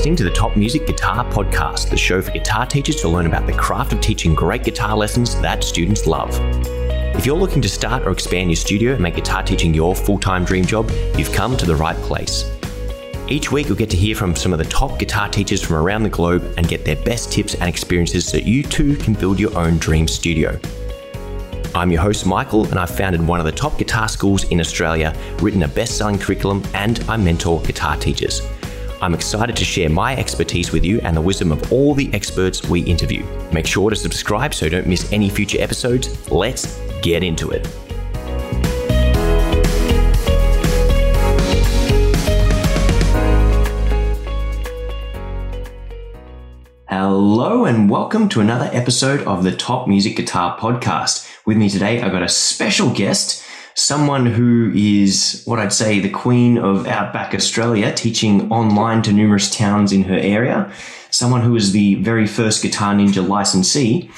[0.00, 3.46] listening to the Top Music Guitar Podcast, the show for guitar teachers to learn about
[3.46, 6.30] the craft of teaching great guitar lessons that students love.
[7.14, 10.18] If you're looking to start or expand your studio and make guitar teaching your full
[10.18, 12.50] time dream job, you've come to the right place.
[13.28, 16.04] Each week, you'll get to hear from some of the top guitar teachers from around
[16.04, 19.54] the globe and get their best tips and experiences so you too can build your
[19.54, 20.58] own dream studio.
[21.74, 25.14] I'm your host, Michael, and I've founded one of the top guitar schools in Australia,
[25.42, 28.40] written a best selling curriculum, and I mentor guitar teachers.
[29.02, 32.62] I'm excited to share my expertise with you and the wisdom of all the experts
[32.64, 33.24] we interview.
[33.50, 36.30] Make sure to subscribe so you don't miss any future episodes.
[36.30, 37.66] Let's get into it.
[46.86, 51.26] Hello, and welcome to another episode of the Top Music Guitar Podcast.
[51.46, 53.42] With me today, I've got a special guest,
[53.74, 59.54] someone who is what I'd say the queen of Outback Australia, teaching online to numerous
[59.54, 60.72] towns in her area,
[61.10, 64.10] someone who is the very first Guitar Ninja licensee,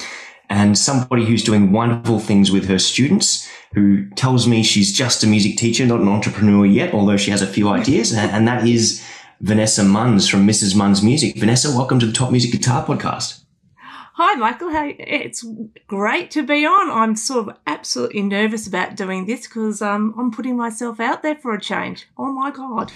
[0.49, 5.27] and somebody who's doing wonderful things with her students, who tells me she's just a
[5.27, 9.03] music teacher, not an entrepreneur yet, although she has a few ideas, and that is
[9.41, 10.75] Vanessa Munns from Mrs.
[10.75, 11.37] Munns Music.
[11.37, 13.42] Vanessa, welcome to the Top Music Guitar Podcast.
[14.15, 14.69] Hi, Michael.
[14.69, 15.43] Hey, it's
[15.87, 16.91] great to be on.
[16.91, 21.33] I'm sort of absolutely nervous about doing this because um, I'm putting myself out there
[21.33, 22.07] for a change.
[22.15, 22.91] Oh my God.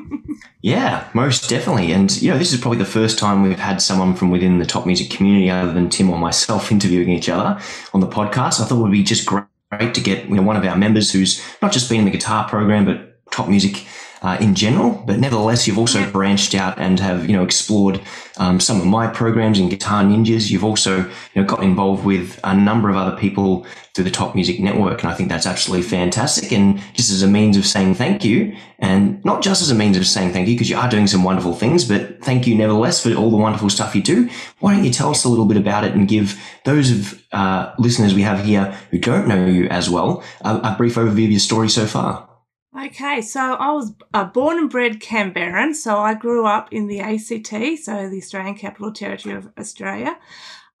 [0.60, 1.92] yeah, most definitely.
[1.92, 4.66] And, you know, this is probably the first time we've had someone from within the
[4.66, 7.58] top music community other than Tim or myself interviewing each other
[7.94, 8.60] on the podcast.
[8.60, 11.10] I thought it would be just great to get, you know, one of our members
[11.10, 13.86] who's not just been in the guitar program, but top music
[14.22, 18.00] uh, in general, but nevertheless, you've also branched out and have you know explored
[18.36, 20.50] um, some of my programs in Guitar Ninjas.
[20.50, 24.34] You've also you know got involved with a number of other people through the Top
[24.34, 26.52] Music Network, and I think that's absolutely fantastic.
[26.52, 29.96] And just as a means of saying thank you, and not just as a means
[29.96, 33.02] of saying thank you because you are doing some wonderful things, but thank you nevertheless
[33.02, 34.28] for all the wonderful stuff you do.
[34.58, 37.72] Why don't you tell us a little bit about it and give those of uh,
[37.78, 41.30] listeners we have here who don't know you as well a, a brief overview of
[41.30, 42.29] your story so far?
[42.78, 47.00] Okay, so I was uh, born and bred Canberran, so I grew up in the
[47.00, 50.16] ACT, so the Australian Capital Territory of Australia.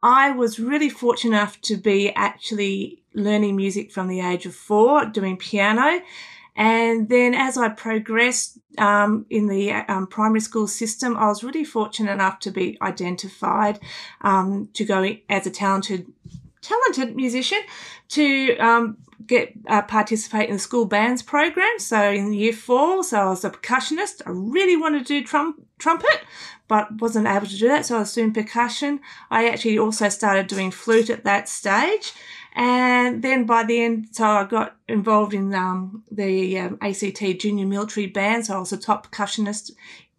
[0.00, 5.04] I was really fortunate enough to be actually learning music from the age of four,
[5.04, 6.00] doing piano.
[6.54, 11.64] And then as I progressed um, in the um, primary school system, I was really
[11.64, 13.80] fortunate enough to be identified
[14.20, 16.06] um, to go as a talented
[16.62, 17.58] talented musician
[18.08, 21.78] to um, get uh, participate in the school bands program.
[21.78, 24.22] So in year four, so I was a percussionist.
[24.26, 26.20] I really wanted to do trum- trumpet,
[26.68, 27.86] but wasn't able to do that.
[27.86, 29.00] So I was doing percussion.
[29.30, 32.12] I actually also started doing flute at that stage.
[32.54, 37.66] And then by the end, so I got involved in um, the um, ACT Junior
[37.66, 38.46] Military Band.
[38.46, 39.72] So I was a top percussionist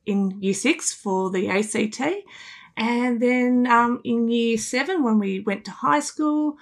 [0.06, 2.02] in year six for the ACT.
[2.78, 6.58] And then um, in year seven, when we went to high school,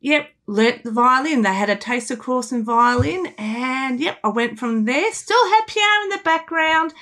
[0.00, 1.42] yep, learnt the violin.
[1.42, 5.12] They had a taster course in violin, and yep, I went from there.
[5.12, 6.92] Still had piano in the background.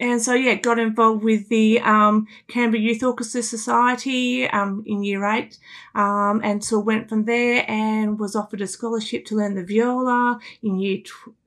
[0.00, 5.24] And so, yeah, got involved with the um, Canberra Youth Orchestra Society um, in year
[5.24, 5.58] eight.
[5.96, 10.38] Um, and so went from there and was offered a scholarship to learn the viola
[10.62, 10.98] in year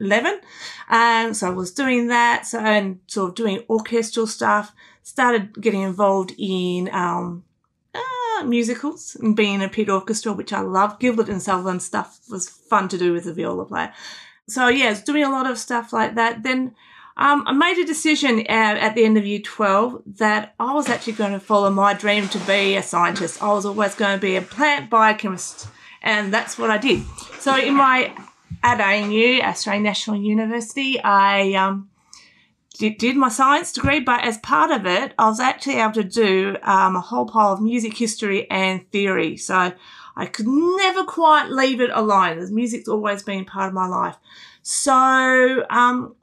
[0.02, 0.42] 11.
[0.90, 2.46] And so I was doing that.
[2.46, 4.74] So, and sort of doing orchestral stuff.
[5.04, 7.44] Started getting involved in um,
[8.48, 11.00] musicals and being in a pit orchestra, which I love.
[11.00, 13.94] Gilbert and Sullivan stuff was fun to do with the viola player.
[14.48, 16.44] So yeah, it's doing a lot of stuff like that.
[16.44, 16.76] Then
[17.18, 20.90] um, I made a decision uh, at the end of year 12 that I was
[20.90, 23.44] actually going to follow my dream to be a scientist.
[23.44, 25.68] I was always going to be a plant biochemist,
[26.02, 27.04] and that's what I did.
[27.40, 28.12] So in my
[28.64, 31.91] at ANU, Australian National University, I um,
[32.90, 36.58] did, my science degree, but as part of it, I was actually able to do
[36.64, 39.38] um, a whole pile of music history and theory.
[39.38, 39.74] So
[40.16, 42.54] I could never quite leave it alone.
[42.54, 44.18] Music's always been part of my life.
[44.64, 46.16] So um,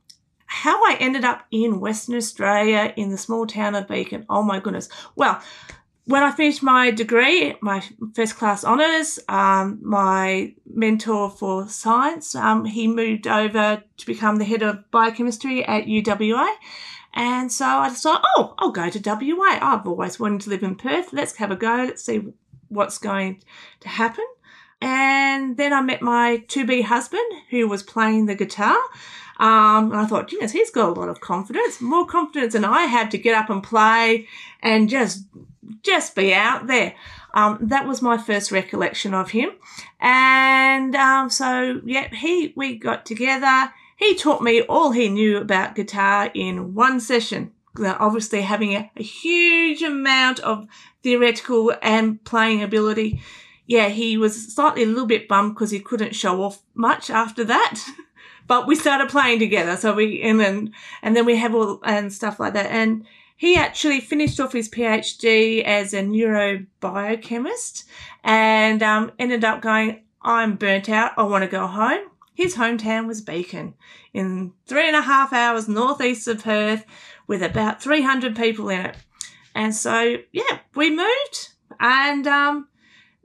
[0.47, 4.25] how I ended up in Western Australia in the small town of Beacon.
[4.29, 4.89] Oh my goodness.
[5.15, 5.41] Well,
[6.09, 7.85] when I finished my degree, my
[8.15, 14.47] first class honours, um, my mentor for science, um, he moved over to become the
[14.47, 16.51] head of biochemistry at UWA.
[17.13, 19.59] And so I decided, oh, I'll go to WA.
[19.61, 21.13] I've always wanted to live in Perth.
[21.13, 21.85] Let's have a go.
[21.87, 22.33] Let's see
[22.69, 23.43] what's going
[23.81, 24.25] to happen.
[24.81, 28.79] And then I met my to be husband who was playing the guitar.
[29.39, 32.85] Um, and I thought, goodness, he's got a lot of confidence, more confidence than I
[32.85, 34.27] have to get up and play
[34.63, 35.25] and just
[35.83, 36.95] just be out there.
[37.35, 39.51] Um, that was my first recollection of him.
[40.01, 43.73] And um, so, yeah, he we got together.
[43.97, 48.91] He taught me all he knew about guitar in one session uh, obviously having a,
[48.97, 50.67] a huge amount of
[51.03, 53.21] theoretical and playing ability.
[53.67, 57.45] Yeah, he was slightly a little bit bummed because he couldn't show off much after
[57.45, 57.81] that.
[58.47, 59.77] but we started playing together.
[59.77, 60.73] So we, and then,
[61.03, 62.71] and then we have all, and stuff like that.
[62.71, 63.05] And
[63.39, 67.85] he actually finished off his PhD as a neurobiochemist
[68.25, 71.13] and um, ended up going, I'm burnt out.
[71.17, 72.09] I want to go home.
[72.35, 73.75] His hometown was Beacon
[74.13, 76.85] in three and a half hours northeast of Perth
[77.29, 78.97] with about 300 people in it.
[79.55, 82.67] And so, yeah, we moved and um,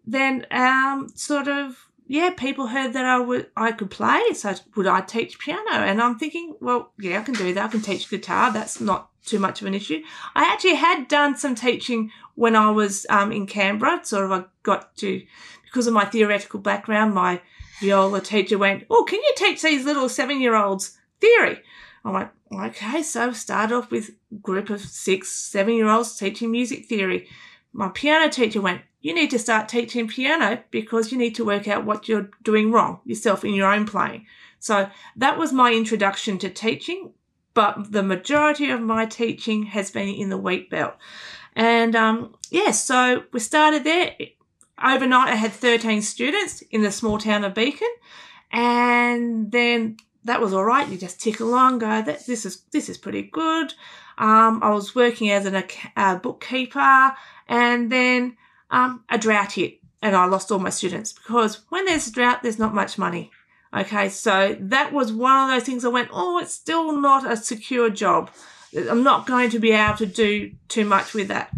[0.06, 5.02] then um, sort of yeah, people heard that I I could play, so would I
[5.02, 5.72] teach piano?
[5.72, 7.66] And I'm thinking, well, yeah, I can do that.
[7.66, 8.52] I can teach guitar.
[8.52, 10.02] That's not too much of an issue.
[10.36, 14.02] I actually had done some teaching when I was um, in Canberra.
[14.04, 15.26] Sort of, I got to
[15.66, 17.14] because of my theoretical background.
[17.14, 17.42] My
[17.80, 21.62] viola teacher went, "Oh, can you teach these little seven-year-olds theory?"
[22.06, 24.12] I went, "Okay." So start off with
[24.42, 27.28] group of six, seven-year-olds teaching music theory.
[27.76, 31.68] My piano teacher went, you need to start teaching piano because you need to work
[31.68, 34.26] out what you're doing wrong yourself in your own playing.
[34.60, 37.12] So that was my introduction to teaching,
[37.54, 40.96] but the majority of my teaching has been in the wheat belt.
[41.56, 44.16] And um, yeah, so we started there.
[44.84, 47.94] Overnight, I had 13 students in the small town of Beacon,
[48.52, 50.88] and then that was all right.
[50.90, 53.74] You just tick along, go, that, this is this is pretty good.
[54.18, 55.64] Um, I was working as an,
[55.96, 57.14] a bookkeeper,
[57.48, 58.36] and then
[58.72, 62.44] um, a drought hit and I lost all my students because when there's a drought,
[62.44, 63.32] there's not much money.
[63.76, 67.36] Okay, so that was one of those things I went, oh, it's still not a
[67.36, 68.30] secure job.
[68.76, 71.52] I'm not going to be able to do too much with that.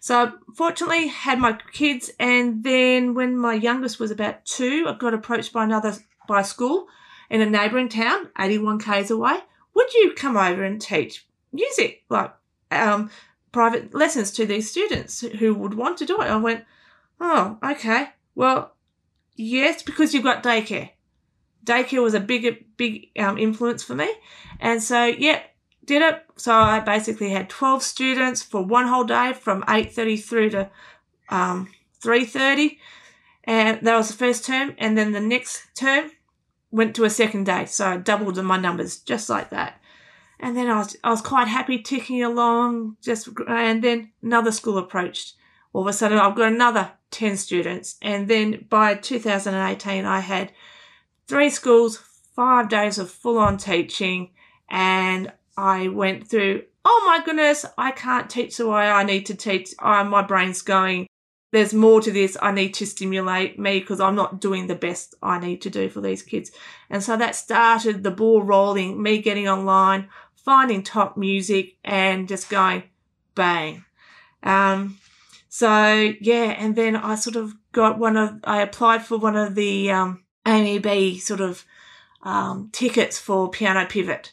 [0.00, 5.14] So fortunately, had my kids, and then when my youngest was about two, I got
[5.14, 5.94] approached by another
[6.28, 6.86] by school
[7.30, 9.38] in a neighbouring town, 81 k's away.
[9.74, 12.32] Would you come over and teach music, like
[12.70, 13.10] um,
[13.52, 16.26] private lessons to these students who would want to do it.
[16.26, 16.64] I went,
[17.20, 18.10] oh, okay.
[18.34, 18.74] Well,
[19.36, 20.90] yes, because you've got daycare.
[21.68, 24.10] Daycare was a big, big um, influence for me.
[24.58, 25.42] And so, yeah,
[25.84, 26.24] did it.
[26.36, 30.70] So I basically had 12 students for one whole day from 8.30 through to
[31.28, 31.68] um,
[32.02, 32.78] 3.30.
[33.44, 34.74] And that was the first term.
[34.78, 36.10] And then the next term
[36.70, 37.64] went to a second day.
[37.66, 39.80] So I doubled my numbers just like that.
[40.40, 44.78] And then I was, I was quite happy ticking along, just, and then another school
[44.78, 45.34] approached.
[45.72, 47.96] All of a sudden, I've got another 10 students.
[48.00, 50.52] And then by 2018, I had
[51.28, 51.98] three schools,
[52.34, 54.30] five days of full on teaching.
[54.68, 59.34] And I went through, oh my goodness, I can't teach the way I need to
[59.34, 59.70] teach.
[59.80, 61.08] Oh, my brain's going
[61.50, 62.36] there's more to this.
[62.40, 65.88] I need to stimulate me because I'm not doing the best I need to do
[65.88, 66.50] for these kids.
[66.90, 72.50] And so that started the ball rolling, me getting online, finding top music and just
[72.50, 72.84] going
[73.34, 73.84] bang.
[74.42, 74.98] Um,
[75.48, 79.54] so yeah, and then I sort of got one of, I applied for one of
[79.54, 81.64] the um, AMEB sort of
[82.22, 84.32] um, tickets for Piano Pivot.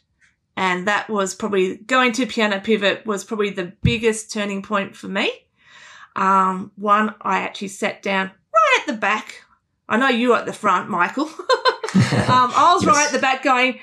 [0.58, 5.08] And that was probably going to Piano Pivot was probably the biggest turning point for
[5.08, 5.46] me
[6.16, 9.44] um, one, I actually sat down right at the back.
[9.88, 11.26] I know you at the front, Michael.
[11.28, 11.32] um,
[11.94, 12.96] I was yes.
[12.96, 13.80] right at the back going,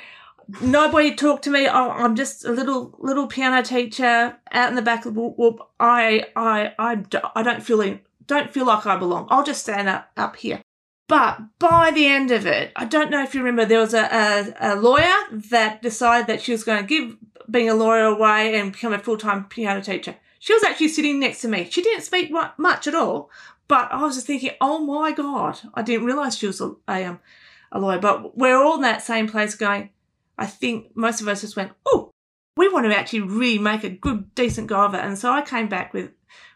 [0.61, 1.69] nobody talked to me.
[1.69, 5.35] Oh, I'm just a little little piano teacher out in the back of the whoop,
[5.37, 5.61] whoop.
[5.79, 7.05] I, I, I,
[7.37, 9.27] I don't feel in, don't feel like I belong.
[9.31, 10.63] I'll just stand up, up here.
[11.13, 14.01] But by the end of it, I don't know if you remember, there was a,
[14.01, 17.19] a, a lawyer that decided that she was going to give
[17.51, 20.17] being a lawyer away and become a full time piano teacher.
[20.39, 21.69] She was actually sitting next to me.
[21.71, 23.31] She didn't speak much at all,
[23.69, 27.05] but I was just thinking, oh my God, I didn't realize she was a, a,
[27.05, 27.21] um,
[27.73, 27.99] a lawyer.
[27.99, 29.91] But we're all in that same place going,
[30.39, 32.11] I think most of us just went, oh,
[32.57, 35.05] we want to actually really make a good, decent go of it.
[35.05, 36.11] And so I came back with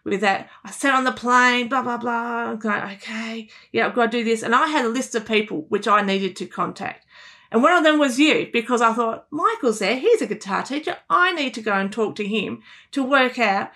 [0.04, 0.48] with that.
[0.64, 2.50] I sat on the plane, blah, blah, blah.
[2.50, 4.42] I'm going, okay, yeah, I've got to do this.
[4.42, 7.06] And I had a list of people which I needed to contact.
[7.50, 9.96] And one of them was you because I thought, Michael's there.
[9.96, 10.96] He's a guitar teacher.
[11.08, 13.70] I need to go and talk to him to work out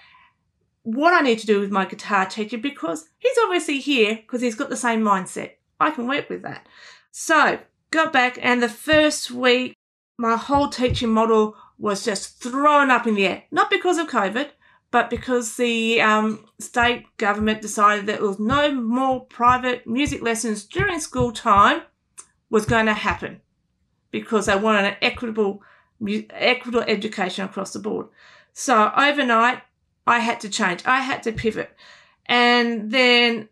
[0.83, 4.55] what I need to do with my guitar teacher because he's obviously here because he's
[4.55, 5.53] got the same mindset.
[5.79, 6.67] I can work with that.
[7.11, 9.75] So, got back, and the first week,
[10.17, 13.45] my whole teaching model was just thrown up in the air.
[13.51, 14.51] Not because of COVID,
[14.91, 20.65] but because the um, state government decided that there was no more private music lessons
[20.65, 21.83] during school time
[22.51, 23.41] was going to happen
[24.11, 25.63] because they wanted an equitable
[26.31, 28.07] equitable education across the board.
[28.53, 29.63] So overnight,
[30.07, 30.83] I had to change.
[30.87, 31.75] I had to pivot,
[32.27, 33.49] and then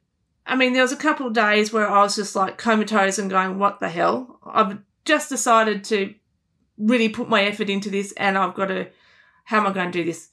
[0.47, 3.31] I mean, there was a couple of days where I was just like comatose and
[3.31, 6.15] going, "What the hell?" I've just decided to
[6.79, 8.89] really put my effort into this, and I've got to
[9.45, 10.31] how am I going to do this?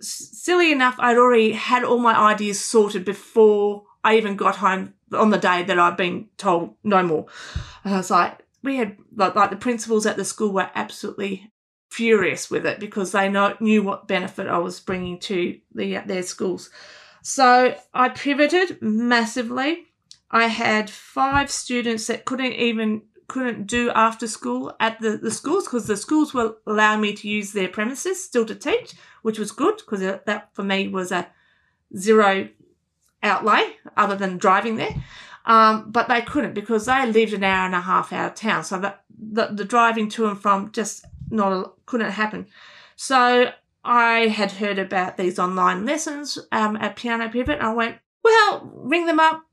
[0.00, 5.30] Silly enough, I'd already had all my ideas sorted before I even got home on
[5.30, 7.26] the day that I'd been told no more.
[7.56, 10.70] Uh, and I was like, we had like, like the principals at the school were
[10.74, 11.50] absolutely
[11.90, 16.22] furious with it because they know, knew what benefit I was bringing to the, their
[16.22, 16.70] schools.
[17.22, 19.86] So I pivoted massively.
[20.30, 25.64] I had five students that couldn't even couldn't do after school at the, the schools
[25.64, 29.52] because the schools were allowing me to use their premises still to teach, which was
[29.52, 31.28] good because that for me was a
[31.96, 32.48] zero
[33.22, 34.96] outlay other than driving there.
[35.46, 38.64] Um, but they couldn't because they lived an hour and a half out of town.
[38.64, 42.48] So that the, the driving to and from just not couldn't happen.
[42.96, 43.52] So
[43.84, 47.58] I had heard about these online lessons um, at Piano Pivot.
[47.60, 49.44] And I went, well, ring them up.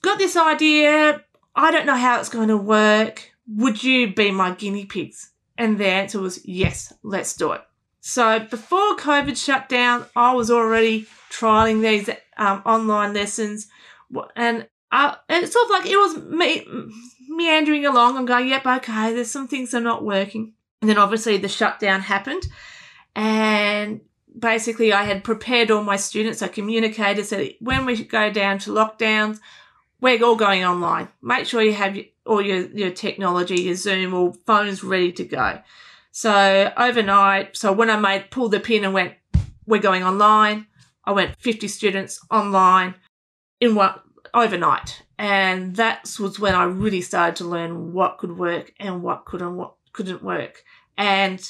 [0.00, 1.22] Got this idea.
[1.56, 3.32] I don't know how it's going to work.
[3.46, 5.30] Would you be my guinea pigs?
[5.56, 7.62] And the answer was yes, let's do it.
[8.00, 13.68] So before COVID shut down, I was already trialing these um, online lessons,
[14.36, 16.66] and uh, it's sort of like it was me
[17.28, 20.52] meandering along and going, yep, okay, there's some things that are not working.
[20.82, 22.46] And then obviously the shutdown happened,
[23.16, 24.02] and
[24.38, 28.70] basically I had prepared all my students, I communicated, so when we go down to
[28.70, 29.40] lockdowns,
[30.04, 31.08] we're all going online.
[31.22, 35.60] Make sure you have all your, your technology, your Zoom or phones ready to go.
[36.12, 39.14] So overnight, so when I made pulled the pin and went,
[39.64, 40.66] we're going online,
[41.06, 42.96] I went 50 students online
[43.60, 44.02] in what
[44.34, 45.02] overnight.
[45.18, 49.56] And that was when I really started to learn what could work and what couldn't
[49.56, 50.64] what couldn't work.
[50.98, 51.40] And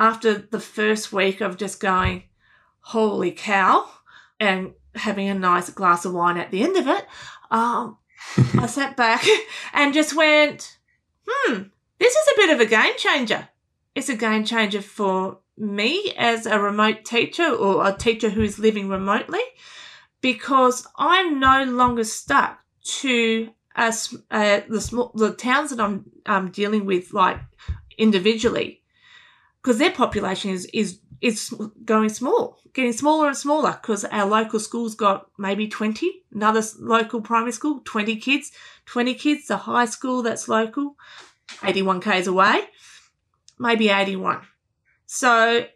[0.00, 2.24] after the first week of just going,
[2.80, 3.88] holy cow,
[4.40, 7.06] and having a nice glass of wine at the end of it,
[7.52, 7.98] um,
[8.58, 9.24] I sat back
[9.72, 10.78] and just went,
[11.28, 11.62] hmm,
[11.98, 13.48] this is a bit of a game changer.
[13.94, 18.88] It's a game changer for me as a remote teacher or a teacher who's living
[18.88, 19.42] remotely
[20.22, 23.92] because I'm no longer stuck to uh,
[24.68, 27.38] the small the towns that I'm um, dealing with like
[27.98, 28.82] individually
[29.60, 34.58] because their population is is is going small getting smaller and smaller because our local
[34.58, 38.52] school's got maybe 20, another local primary school, 20 kids,
[38.86, 40.96] 20 kids, the high school that's local,
[41.62, 42.62] 81 k's away,
[43.58, 44.40] maybe 81.
[45.06, 45.66] So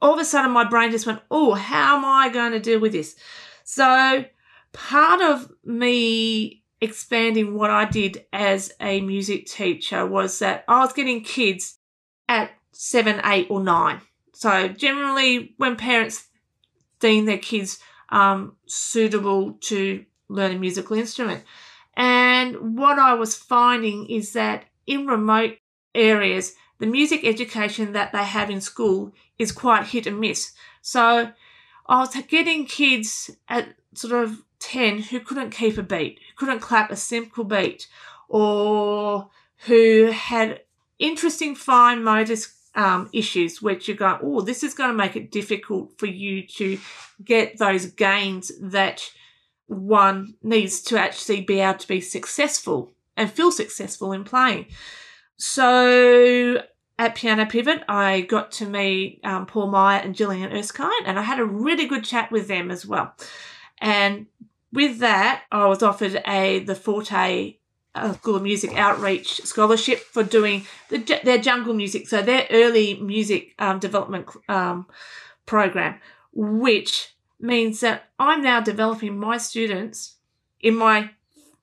[0.00, 2.80] all of a sudden my brain just went, oh, how am I going to deal
[2.80, 3.16] with this?
[3.64, 4.24] So
[4.72, 10.92] part of me expanding what I did as a music teacher was that I was
[10.92, 11.78] getting kids
[12.28, 14.00] at seven, eight, or nine
[14.42, 16.26] so generally, when parents
[16.98, 21.44] deem their kids um, suitable to learn a musical instrument,
[21.94, 25.58] and what I was finding is that in remote
[25.94, 30.50] areas, the music education that they have in school is quite hit and miss.
[30.80, 31.30] So
[31.86, 36.58] I was getting kids at sort of 10 who couldn't keep a beat, who couldn't
[36.58, 37.86] clap a simple beat,
[38.28, 39.30] or
[39.66, 40.62] who had
[40.98, 42.34] interesting fine motor
[42.74, 46.46] um, issues which you go, oh, this is going to make it difficult for you
[46.46, 46.78] to
[47.24, 49.10] get those gains that
[49.66, 54.66] one needs to actually be able to be successful and feel successful in playing.
[55.36, 56.62] So
[56.98, 61.22] at Piano Pivot, I got to meet um, Paul Meyer and Gillian Erskine, and I
[61.22, 63.14] had a really good chat with them as well.
[63.78, 64.26] And
[64.72, 67.56] with that, I was offered a the Forte
[67.94, 73.00] uh, School of Music Outreach Scholarship for doing the, their jungle music, so their early
[73.00, 74.86] music um, development um,
[75.46, 76.00] program,
[76.32, 80.16] which means that I'm now developing my students
[80.60, 81.10] in my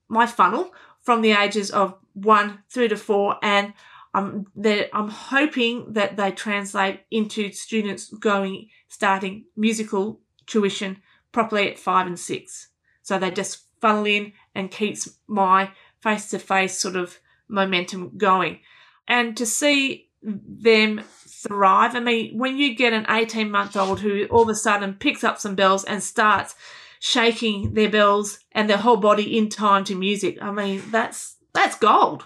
[0.08, 3.74] my funnel from the ages of one through to four, and
[4.14, 4.48] I'm
[4.94, 12.20] I'm hoping that they translate into students going starting musical tuition properly at five and
[12.20, 12.70] six.
[13.04, 15.72] So they just funnel in and keeps my
[16.02, 18.60] face to face sort of momentum going.
[19.08, 21.96] And to see them thrive.
[21.96, 25.24] I mean, when you get an 18 month old who all of a sudden picks
[25.24, 26.56] up some bells and starts
[27.00, 31.78] shaking their bells and their whole body in time to music, I mean, that's, that's
[31.78, 32.26] gold.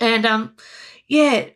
[0.00, 0.54] And, um,
[1.08, 1.46] yeah,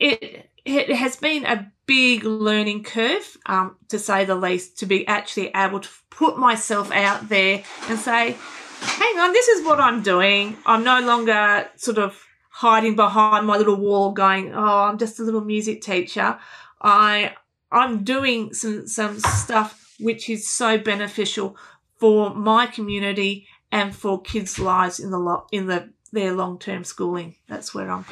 [0.00, 5.06] it, it has been a big learning curve, um, to say the least, to be
[5.06, 8.36] actually able to put myself out there and say,
[8.80, 10.56] hang on, this is what I'm doing.
[10.66, 15.22] I'm no longer sort of hiding behind my little wall going, oh, I'm just a
[15.22, 16.38] little music teacher.
[16.80, 17.34] I
[17.70, 21.56] I'm doing some some stuff which is so beneficial
[21.98, 26.84] for my community and for kids' lives in the lo- in the their long term
[26.84, 27.36] schooling.
[27.48, 28.04] That's where I'm.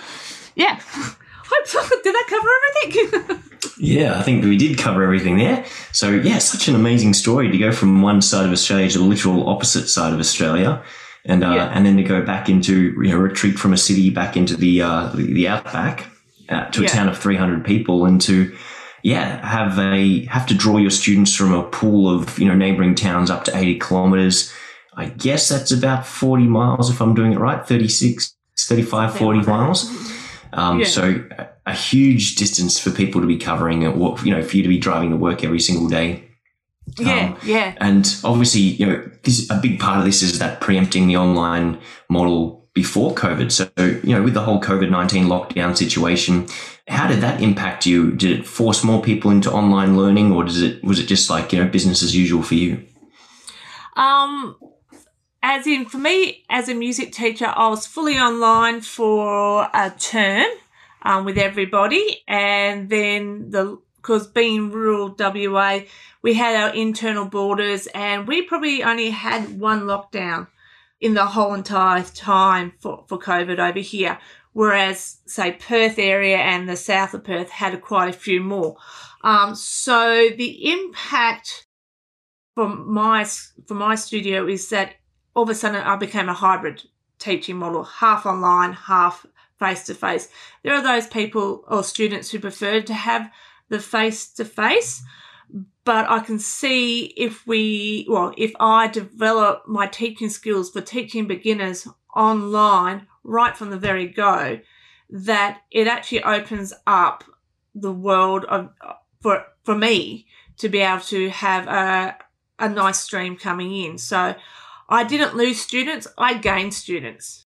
[0.55, 0.81] Yeah.
[2.03, 2.49] Did that cover
[3.19, 3.43] everything?
[3.79, 5.65] yeah, I think we did cover everything there.
[5.93, 9.05] So yeah, such an amazing story to go from one side of Australia to the
[9.05, 10.83] literal opposite side of Australia.
[11.25, 11.71] And, uh, Yeah.
[11.75, 14.83] and then to go back into, you know, retreat from a city back into the,
[14.83, 16.07] uh, the, the outback,
[16.49, 16.89] uh, to a Yeah.
[16.89, 18.53] town of 300 people and to,
[19.03, 22.95] yeah, have a, have to draw your students from a pool of, you know, neighboring
[22.95, 24.53] towns up to 80 kilometers.
[24.97, 29.91] I guess that's about 40 miles if I'm doing it right, 36, 35, 40 miles.
[30.57, 30.87] Um, Yeah.
[30.87, 31.25] So
[31.67, 34.79] a, huge distance for people to be covering, what you know, for you to be
[34.79, 36.25] driving to work every single day.
[36.99, 37.75] yeah, Um, yeah.
[37.79, 41.79] And obviously, you know, this, a big part of this is that preempting the online
[42.09, 43.51] model before COVID.
[43.53, 43.69] So,
[44.05, 46.47] you know, with the whole COVID 19 lockdown situation,
[46.89, 48.13] how did that impact you?
[48.13, 51.53] Did it force more people into online learning or does it, was it just like,
[51.53, 52.83] you know, business as usual for you?
[53.97, 54.57] Um,
[55.49, 60.49] as in, for me, as a music teacher, I was fully online for a term
[61.03, 65.81] um, with everybody, and then the because being rural WA,
[66.23, 70.49] we had our internal borders, and we probably only had one lockdown
[71.01, 74.19] in the whole entire time for, for COVID over here.
[74.53, 78.77] Whereas, say, Perth area and the south of Perth had quite a few more.
[79.23, 81.67] Um, so the impact
[82.57, 83.25] from my
[83.67, 84.95] from my studio is that
[85.37, 86.83] all of a sudden I became a hybrid
[87.19, 89.27] teaching model, half online, half
[89.59, 90.29] face to face.
[90.63, 93.31] There are those people or students who prefer to have
[93.69, 95.03] the face to face,
[95.85, 101.27] but I can see if we, well, if I develop my teaching skills for teaching
[101.27, 104.61] beginners online right from the very go,
[105.11, 107.25] that it actually opens up
[107.75, 108.71] the world of
[109.21, 110.27] for for me
[110.57, 112.17] to be able to have a
[112.59, 113.99] a nice stream coming in.
[113.99, 114.35] So
[114.89, 117.45] I didn't lose students, I gained students.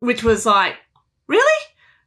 [0.00, 0.76] Which was like,
[1.26, 1.62] really?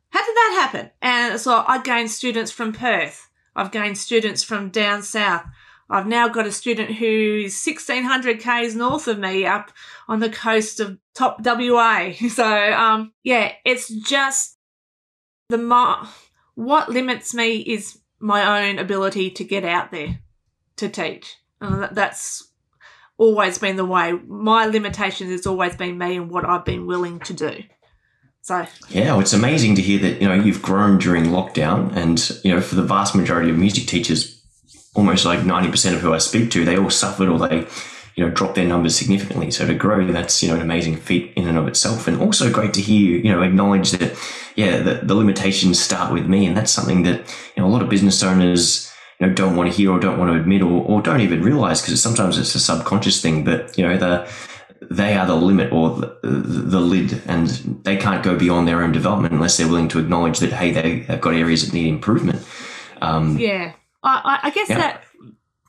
[0.09, 0.91] How did that happen?
[1.01, 3.29] And so I gained students from Perth.
[3.55, 5.45] I've gained students from down south.
[5.89, 9.71] I've now got a student who's 1600 k's north of me up
[10.07, 12.11] on the coast of top WA.
[12.29, 14.57] So, um, yeah, it's just
[15.49, 15.57] the
[16.55, 20.19] what limits me is my own ability to get out there
[20.77, 21.37] to teach.
[21.61, 22.51] And that's
[23.17, 24.13] always been the way.
[24.27, 27.63] My limitations has always been me and what I've been willing to do.
[28.41, 32.19] So, Yeah, well, it's amazing to hear that you know you've grown during lockdown, and
[32.43, 34.39] you know for the vast majority of music teachers,
[34.93, 37.65] almost like ninety percent of who I speak to, they all suffered or they,
[38.13, 39.49] you know, dropped their numbers significantly.
[39.49, 42.51] So to grow, that's you know an amazing feat in and of itself, and also
[42.51, 44.15] great to hear you you know acknowledge that
[44.55, 47.21] yeah the, the limitations start with me, and that's something that
[47.55, 50.17] you know a lot of business owners you know don't want to hear or don't
[50.17, 53.77] want to admit or, or don't even realize because sometimes it's a subconscious thing, but
[53.77, 54.29] you know the
[54.91, 57.47] they are the limit or the, the lid and
[57.83, 60.99] they can't go beyond their own development unless they're willing to acknowledge that hey they,
[60.99, 62.45] they've got areas that need improvement
[63.01, 63.73] um, yeah.
[64.03, 64.77] I, I, I guess Yeah.
[64.77, 65.03] that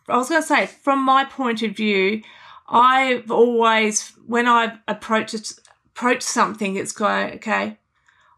[0.09, 2.23] I was going to say, from my point of view,
[2.69, 5.61] I've always, when I've approached,
[5.95, 7.79] approached something, it's going, okay,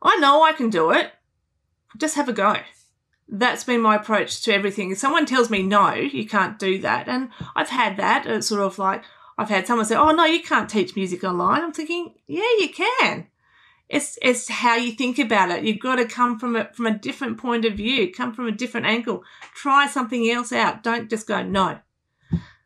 [0.03, 1.12] I know I can do it.
[1.99, 2.57] Just have a go.
[3.29, 4.91] That's been my approach to everything.
[4.91, 8.62] If someone tells me, no, you can't do that, and I've had that, it's sort
[8.62, 9.05] of like,
[9.37, 11.62] I've had someone say, oh, no, you can't teach music online.
[11.62, 13.27] I'm thinking, yeah, you can.
[13.88, 15.64] It's, it's how you think about it.
[15.64, 18.53] You've got to come from a, from a different point of view, come from a
[18.53, 19.23] different angle
[19.59, 20.83] try something else out.
[20.83, 21.79] Don't just go no.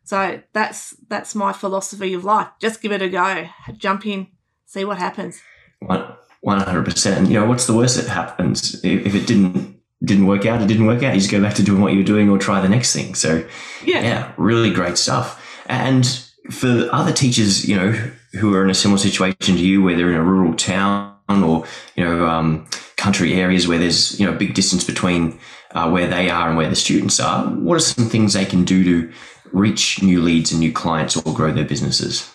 [0.04, 2.48] So that's that's my philosophy of life.
[2.60, 3.48] Just give it a go.
[3.76, 4.28] Jump in,
[4.66, 5.40] see what happens.
[5.80, 9.71] one- 100% you know what's the worst that happens if it didn't
[10.04, 11.14] didn't work out it didn't work out.
[11.14, 13.14] You just go back to doing what you were doing or try the next thing.
[13.14, 13.44] So
[13.84, 14.02] Yeah.
[14.02, 15.40] yeah really great stuff.
[15.66, 16.04] And
[16.50, 17.92] for other teachers you know
[18.32, 21.64] who are in a similar situation to you where they're in a rural town or
[21.96, 25.38] you know um, country areas where there's you know a big distance between
[25.72, 28.64] uh, where they are and where the students are what are some things they can
[28.64, 29.12] do to
[29.52, 32.31] reach new leads and new clients or grow their businesses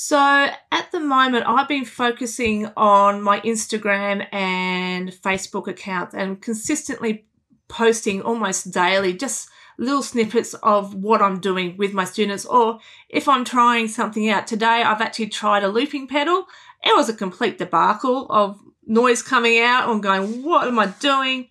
[0.00, 7.26] So at the moment, I've been focusing on my Instagram and Facebook accounts and consistently
[7.66, 13.28] posting almost daily, just little snippets of what I'm doing with my students, or if
[13.28, 14.46] I'm trying something out.
[14.46, 16.46] Today, I've actually tried a looping pedal.
[16.84, 19.88] It was a complete debacle of noise coming out.
[19.88, 21.48] I'm going, what am I doing?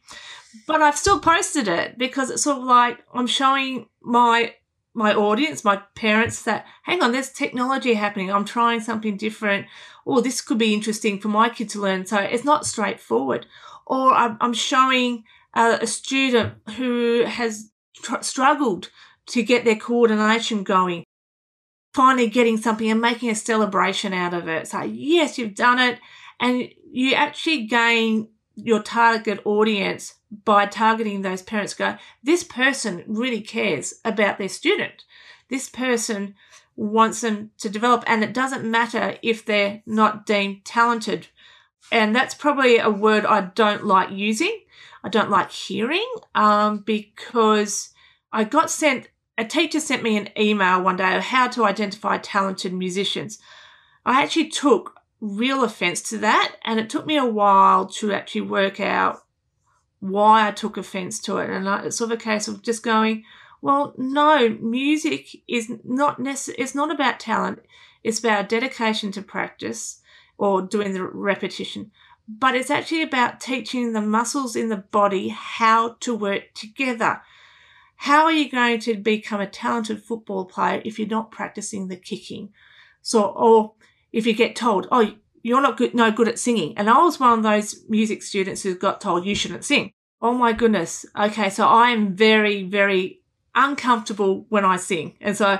[0.66, 4.54] But I've still posted it because it's sort of like I'm showing my
[4.98, 8.32] my audience, my parents, that hang on, there's technology happening.
[8.32, 9.68] I'm trying something different.
[10.06, 12.08] Or this could be interesting for my kid to learn.
[12.08, 13.46] So it's not straightforward.
[13.86, 18.90] Or I'm, showing a student who has tr- struggled
[19.28, 21.04] to get their coordination going,
[21.94, 24.68] finally getting something and making a celebration out of it.
[24.68, 26.00] So, yes, you've done it.
[26.40, 33.40] And you actually gain your target audience by targeting those parents go, this person really
[33.40, 35.06] cares about their student.
[35.50, 36.36] This person
[36.76, 41.28] wants them to develop, and it doesn't matter if they're not deemed talented.
[41.92, 44.60] And that's probably a word I don't like using.
[45.04, 47.94] I don't like hearing um, because
[48.34, 52.18] I got sent, a teacher sent me an email one day of how to identify
[52.18, 53.40] talented musicians.
[54.06, 58.42] I actually took real offense to that, and it took me a while to actually
[58.42, 59.24] work out
[60.00, 61.50] why I took offense to it.
[61.50, 63.24] And it's sort of a case of just going,
[63.62, 67.60] well, no, music is not necess- it's not about talent.
[68.04, 70.02] It's about dedication to practice
[70.38, 71.92] or doing the repetition.
[72.28, 77.22] But it's actually about teaching the muscles in the body how to work together.
[77.96, 81.96] How are you going to become a talented football player if you're not practicing the
[81.96, 82.50] kicking?
[83.02, 83.74] So, or
[84.12, 86.78] if you get told, oh, you're not good, no good at singing.
[86.78, 89.92] And I was one of those music students who got told you shouldn't sing.
[90.22, 91.06] Oh my goodness.
[91.18, 91.50] Okay.
[91.50, 93.22] So I am very, very
[93.56, 95.16] uncomfortable when I sing.
[95.22, 95.60] And so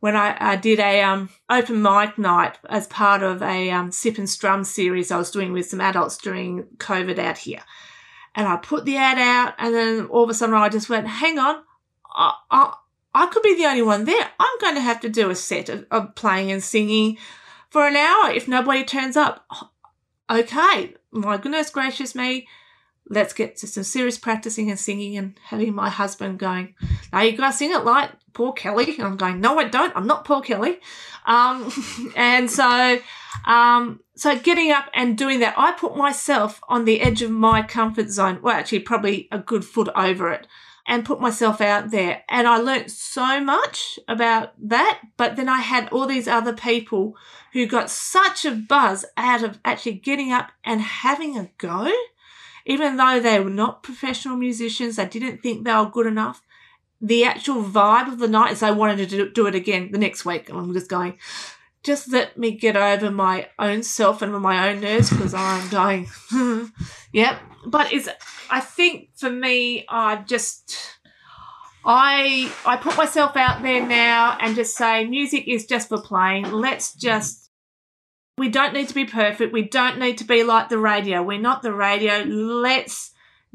[0.00, 4.18] when I, I did a um, open mic night as part of a um, sip
[4.18, 7.62] and strum series I was doing with some adults during COVID out here.
[8.34, 11.06] And I put the ad out and then all of a sudden I just went,
[11.06, 11.62] hang on,
[12.14, 12.74] I, I,
[13.14, 14.30] I could be the only one there.
[14.38, 17.16] I'm going to have to do a set of, of playing and singing
[17.74, 19.44] for an hour if nobody turns up.
[19.50, 19.68] Oh,
[20.30, 22.46] okay, my goodness gracious me.
[23.08, 26.74] Let's get to some serious practicing and singing and having my husband going,
[27.12, 28.94] now you gotta sing it like Paul Kelly.
[28.96, 29.94] And I'm going, no, I don't.
[29.96, 30.80] I'm not Paul Kelly.
[31.26, 31.70] Um,
[32.16, 32.98] and so,
[33.46, 37.62] um, so getting up and doing that, I put myself on the edge of my
[37.62, 38.40] comfort zone.
[38.42, 40.46] Well, actually, probably a good foot over it
[40.86, 42.22] and put myself out there.
[42.28, 45.00] And I learnt so much about that.
[45.16, 47.16] But then I had all these other people
[47.52, 51.90] who got such a buzz out of actually getting up and having a go.
[52.66, 56.42] Even though they were not professional musicians, they didn't think they were good enough.
[57.00, 60.24] The actual vibe of the night is they wanted to do it again the next
[60.24, 60.48] week.
[60.48, 61.18] And I'm just going,
[61.82, 66.08] just let me get over my own self and my own nerves because I'm dying.
[67.12, 67.38] yep.
[67.66, 68.08] But it's,
[68.50, 70.74] I think for me, I've just,
[71.84, 76.50] I, I put myself out there now and just say music is just for playing.
[76.50, 77.43] Let's just,
[78.36, 79.52] we don't need to be perfect.
[79.52, 81.22] We don't need to be like the radio.
[81.22, 82.24] We're not the radio.
[82.24, 83.12] Let's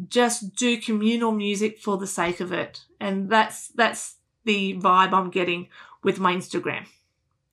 [0.07, 2.81] just do communal music for the sake of it.
[2.99, 4.15] And that's, that's
[4.45, 5.67] the vibe I'm getting
[6.03, 6.85] with my Instagram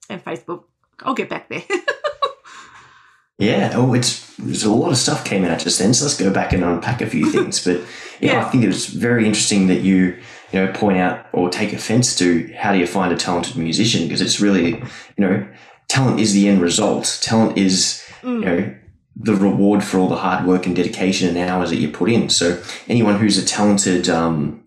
[0.09, 0.65] and Facebook.
[1.01, 1.65] I'll get back there.
[3.39, 5.93] yeah, oh, it's there's a lot of stuff came out just then.
[5.95, 7.63] So let's go back and unpack a few things.
[7.63, 7.81] But
[8.21, 10.19] yeah, yeah, I think it was very interesting that you
[10.53, 14.05] you know point out or take offense to how do you find a talented musician
[14.05, 14.85] because it's really you
[15.19, 15.47] know
[15.89, 17.19] talent is the end result.
[17.23, 18.41] Talent is mm.
[18.41, 18.75] you know
[19.17, 22.29] the reward for all the hard work and dedication and hours that you put in.
[22.29, 24.67] So anyone who's a talented um,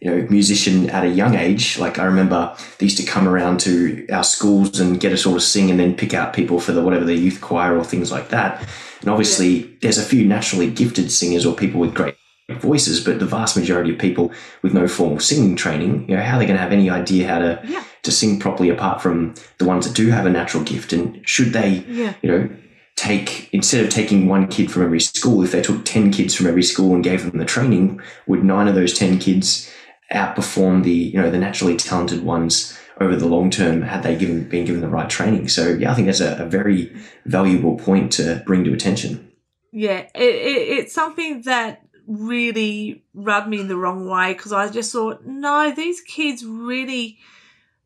[0.00, 1.78] you know, musician at a young age.
[1.78, 5.34] Like I remember they used to come around to our schools and get us all
[5.34, 8.10] to sing and then pick out people for the whatever the youth choir or things
[8.10, 8.66] like that.
[9.02, 9.66] And obviously yeah.
[9.82, 12.16] there's a few naturally gifted singers or people with great
[12.48, 16.36] voices, but the vast majority of people with no formal singing training, you know, how
[16.36, 17.84] are they going to have any idea how to yeah.
[18.02, 20.92] To sing properly apart from the ones that do have a natural gift?
[20.92, 22.14] And should they, yeah.
[22.22, 22.50] you know,
[22.96, 26.46] take instead of taking one kid from every school, if they took ten kids from
[26.46, 29.70] every school and gave them the training, would nine of those ten kids
[30.12, 34.48] outperform the you know the naturally talented ones over the long term had they given
[34.48, 35.48] been given the right training.
[35.48, 39.30] So yeah, I think that's a, a very valuable point to bring to attention.
[39.72, 44.68] Yeah, it, it, it's something that really rubbed me in the wrong way because I
[44.68, 47.18] just thought, no, these kids really,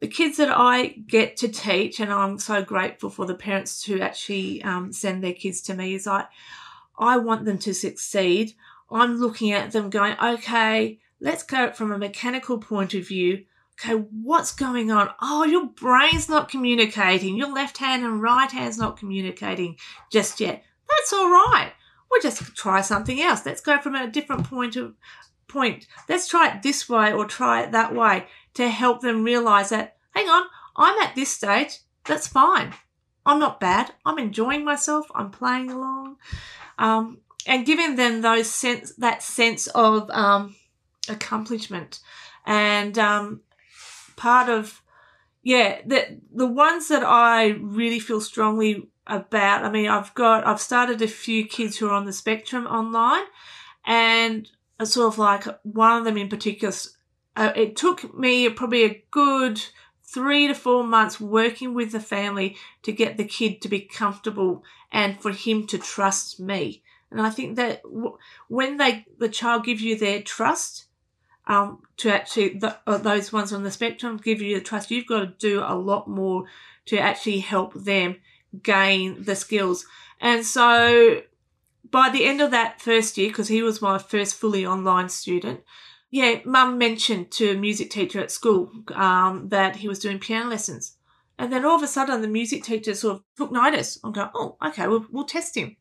[0.04, 4.00] the kids that I get to teach, and I'm so grateful for the parents who
[4.00, 6.26] actually um, send their kids to me, is like,
[6.98, 8.52] I want them to succeed.
[8.90, 13.46] I'm looking at them going, okay, let's go from a mechanical point of view.
[13.80, 15.08] Okay, what's going on?
[15.22, 17.38] Oh, your brain's not communicating.
[17.38, 19.78] Your left hand and right hand's not communicating
[20.12, 20.64] just yet.
[20.86, 21.72] That's all right.
[22.10, 23.46] We'll just try something else.
[23.46, 24.96] Let's go from a different point of
[25.48, 25.86] point.
[26.10, 29.96] Let's try it this way or try it that way to help them realize that,
[30.14, 30.44] hang on,
[30.76, 31.80] I'm at this stage.
[32.04, 32.74] That's fine.
[33.26, 33.92] I'm not bad.
[34.04, 35.06] I'm enjoying myself.
[35.14, 36.16] I'm playing along.
[36.78, 40.56] Um, and giving them those sense, that sense of, um,
[41.08, 42.00] accomplishment.
[42.46, 43.40] And um,
[44.16, 44.82] part of,
[45.42, 50.60] yeah, the, the ones that I really feel strongly about, I mean, I've got, I've
[50.60, 53.24] started a few kids who are on the spectrum online
[53.84, 54.48] and
[54.80, 56.74] it's sort of like one of them in particular,
[57.36, 59.60] uh, it took me probably a good
[60.02, 64.62] three to four months working with the family to get the kid to be comfortable
[64.92, 66.82] and for him to trust me.
[67.10, 67.82] And I think that
[68.48, 70.86] when they the child gives you their trust,
[71.46, 75.06] um, to actually the, uh, those ones on the spectrum give you the trust, you've
[75.06, 76.44] got to do a lot more
[76.86, 78.16] to actually help them
[78.62, 79.86] gain the skills.
[80.20, 81.22] And so
[81.90, 85.60] by the end of that first year, because he was my first fully online student,
[86.14, 90.48] yeah, mum mentioned to a music teacher at school um, that he was doing piano
[90.48, 90.96] lessons.
[91.40, 93.98] And then all of a sudden, the music teacher sort of took notice.
[94.04, 95.74] and go, oh, okay, we'll, we'll test him.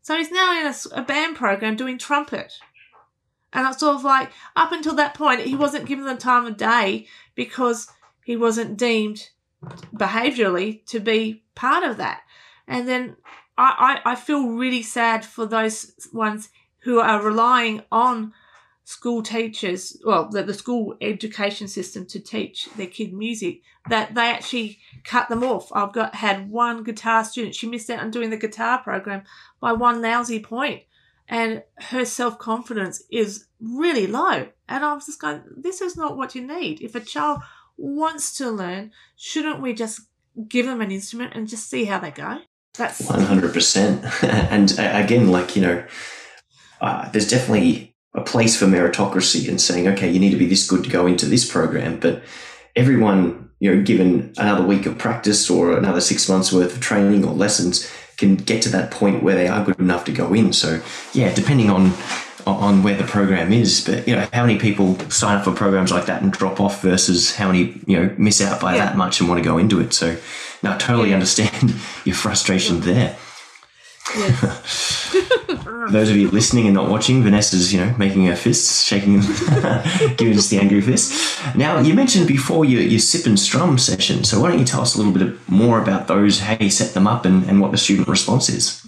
[0.00, 2.54] So he's now in a, a band program doing trumpet.
[3.52, 6.56] And I sort of like, up until that point, he wasn't given the time of
[6.56, 7.86] day because
[8.24, 9.28] he wasn't deemed
[9.94, 12.22] behaviorally to be part of that.
[12.66, 13.14] And then
[13.56, 16.48] I, I, I feel really sad for those ones
[16.80, 18.32] who are relying on
[18.84, 24.30] school teachers, well, the, the school education system to teach their kid music, that they
[24.30, 25.70] actually cut them off.
[25.72, 29.22] I've got had one guitar student, she missed out on doing the guitar program
[29.60, 30.82] by one lousy point,
[31.28, 34.48] and her self confidence is really low.
[34.68, 36.80] And I was just going, this is not what you need.
[36.80, 37.40] If a child
[37.76, 40.00] wants to learn, shouldn't we just
[40.48, 42.38] give them an instrument and just see how they go?
[42.76, 44.24] That's 100%.
[44.50, 45.84] and uh, again, like, you know,
[46.80, 50.68] uh, there's definitely a place for meritocracy and saying, okay, you need to be this
[50.68, 51.98] good to go into this program.
[51.98, 52.22] But
[52.76, 57.24] everyone, you know, given another week of practice or another six months worth of training
[57.24, 60.52] or lessons, can get to that point where they are good enough to go in.
[60.52, 61.92] So, yeah, depending on
[62.44, 65.92] on where the program is, but you know, how many people sign up for programs
[65.92, 68.86] like that and drop off versus how many you know miss out by yeah.
[68.86, 69.92] that much and want to go into it.
[69.92, 70.16] So,
[70.62, 71.14] now I totally yeah.
[71.14, 72.92] understand your frustration yeah.
[72.92, 73.16] there.
[75.90, 79.20] those of you listening and not watching, Vanessa's, you know, making her fists, shaking,
[80.16, 81.40] giving us the angry fist.
[81.56, 84.24] Now, you mentioned before your, your sip and strum session.
[84.24, 86.94] So why don't you tell us a little bit more about those, how you set
[86.94, 88.86] them up and, and what the student response is?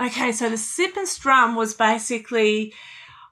[0.00, 2.72] Okay, so the sip and strum was basically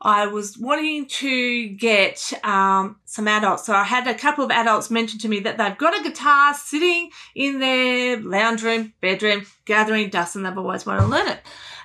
[0.01, 3.67] I was wanting to get um, some adults.
[3.67, 6.55] So I had a couple of adults mention to me that they've got a guitar
[6.55, 11.41] sitting in their lounge room, bedroom, gathering dust, and they've always wanted to learn it.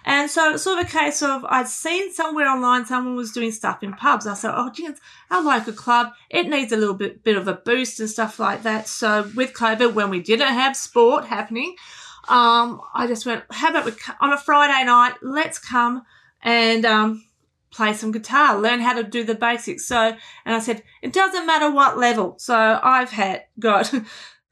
[0.05, 3.51] And so it's sort of a case of I'd seen somewhere online someone was doing
[3.51, 4.27] stuff in pubs.
[4.27, 4.99] I said, oh, geez,
[5.31, 8.63] our local club, it needs a little bit, bit of a boost and stuff like
[8.63, 8.87] that.
[8.87, 11.75] So with COVID, when we didn't have sport happening,
[12.27, 16.03] um, I just went, how about we, on a Friday night, let's come
[16.41, 17.23] and um,
[17.73, 19.85] play some guitar, learn how to do the basics.
[19.85, 22.35] So, and I said, it doesn't matter what level.
[22.37, 24.05] So I've had got, it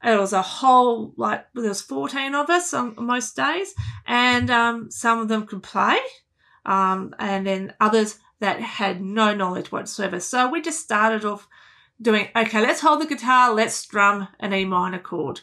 [0.04, 3.74] was a whole, like, there was 14 of us on most days
[4.06, 5.98] and, um, some of them could play.
[6.64, 10.20] Um, and then others that had no knowledge whatsoever.
[10.20, 11.48] So we just started off
[12.00, 15.40] doing, okay, let's hold the guitar, let's strum an E minor chord.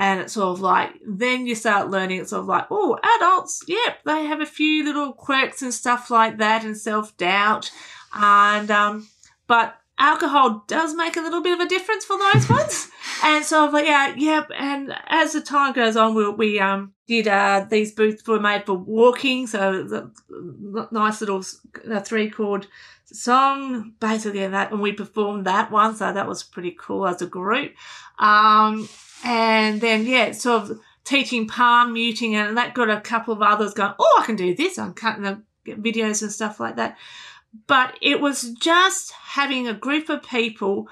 [0.00, 3.64] And it's sort of like, then you start learning, it's sort of like, oh, adults,
[3.66, 7.72] yep, they have a few little quirks and stuff like that and self doubt.
[8.14, 9.08] And, um,
[9.48, 12.88] but alcohol does make a little bit of a difference for those ones.
[13.22, 14.50] And so I'm like, yeah, yep.
[14.56, 18.64] And as the time goes on, we, we um, did, uh, these boots were made
[18.66, 19.46] for walking.
[19.46, 21.44] So the nice little
[21.90, 22.66] uh, three chord
[23.04, 25.96] song, basically that, and we performed that one.
[25.96, 27.72] So that was pretty cool as a group.
[28.18, 28.88] Um,
[29.24, 33.74] and then, yeah, sort of teaching palm muting, and that got a couple of others
[33.74, 34.78] going, oh, I can do this.
[34.78, 36.96] I'm cutting the videos and stuff like that.
[37.66, 40.88] But it was just having a group of people,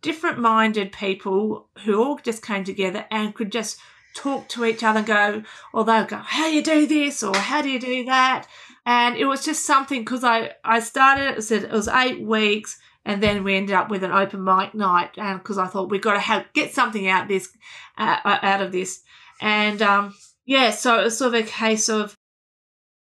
[0.00, 3.78] different minded people who all just came together and could just
[4.14, 7.22] talk to each other and go, or they'll go, how do you do this?
[7.22, 8.46] Or how do you do that?
[8.84, 12.78] And it was just something because I, I started, it said it was eight weeks
[13.06, 16.14] and then we ended up with an open mic night because I thought we've got
[16.14, 17.48] to have get something out this
[17.96, 19.02] uh, uh, out of this,
[19.40, 22.15] and um, yeah, so it was sort of a case of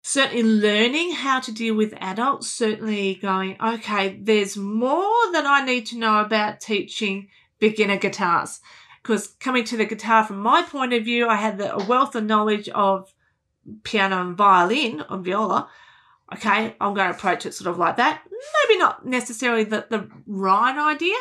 [0.02, 2.50] certainly learning how to deal with adults.
[2.50, 7.28] Certainly going, okay, there's more that I need to know about teaching
[7.60, 8.60] beginner guitars
[9.02, 12.24] because coming to the guitar from my point of view, I had a wealth of
[12.24, 13.14] knowledge of
[13.84, 15.70] piano and violin and viola
[16.34, 18.22] okay, I'm going to approach it sort of like that.
[18.26, 21.16] Maybe not necessarily the, the right idea,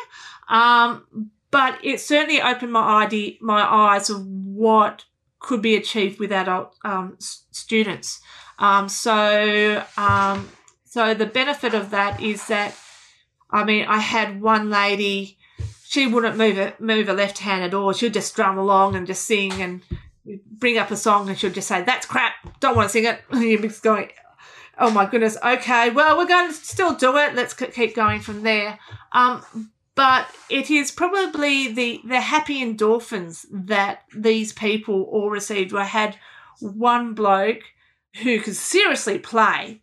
[0.48, 5.04] um, but it certainly opened my idea, my eyes of what
[5.38, 8.20] could be achieved with adult um, students.
[8.60, 10.48] Um, so, um,
[10.84, 12.76] so the benefit of that is that,
[13.50, 15.38] I mean, I had one lady,
[15.84, 17.92] she wouldn't move a, move a left hand at all.
[17.92, 19.82] She'd just drum along and just sing and
[20.46, 22.34] bring up a song and she'd just say, "That's crap.
[22.60, 24.10] Don't want to sing it." And you're just going,
[24.80, 27.34] oh my goodness, okay, well, we're going to still do it.
[27.34, 28.78] Let's keep going from there.
[29.12, 35.74] Um, but it is probably the, the happy endorphins that these people all received.
[35.74, 36.16] I had
[36.60, 37.62] one bloke
[38.22, 39.80] who could seriously play.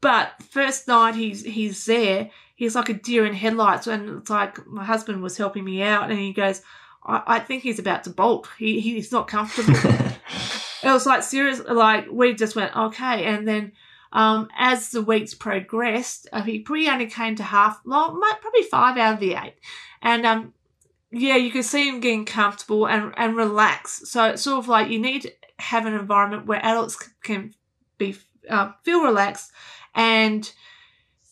[0.00, 3.86] But first night he's he's there, he's like a deer in headlights.
[3.86, 6.62] And it's like my husband was helping me out, and he goes,
[7.04, 8.48] "I, I think he's about to bolt.
[8.58, 9.74] He he's not comfortable."
[10.82, 11.60] it was like serious.
[11.68, 13.72] Like we just went okay, and then.
[14.10, 18.96] Um, as the weeks progressed, uh, he probably only came to half, well, probably five
[18.96, 19.56] out of the eight.
[20.00, 20.54] And um,
[21.10, 24.08] yeah, you can see him getting comfortable and, and relax.
[24.10, 27.54] So it's sort of like you need have an environment where adults can
[27.98, 28.16] be
[28.48, 29.52] uh, feel relaxed
[29.94, 30.52] and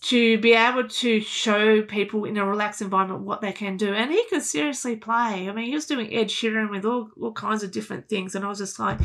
[0.02, 3.92] to be able to show people in a relaxed environment what they can do.
[3.92, 5.48] And he could seriously play.
[5.48, 8.34] I mean, he was doing Ed Sheeran with all, all kinds of different things.
[8.34, 9.00] And I was just like,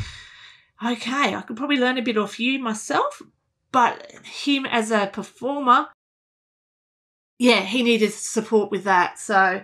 [0.84, 3.22] okay, I could probably learn a bit off you myself,
[3.72, 5.88] but him as a performer,
[7.38, 9.18] yeah, he needed support with that.
[9.18, 9.62] So,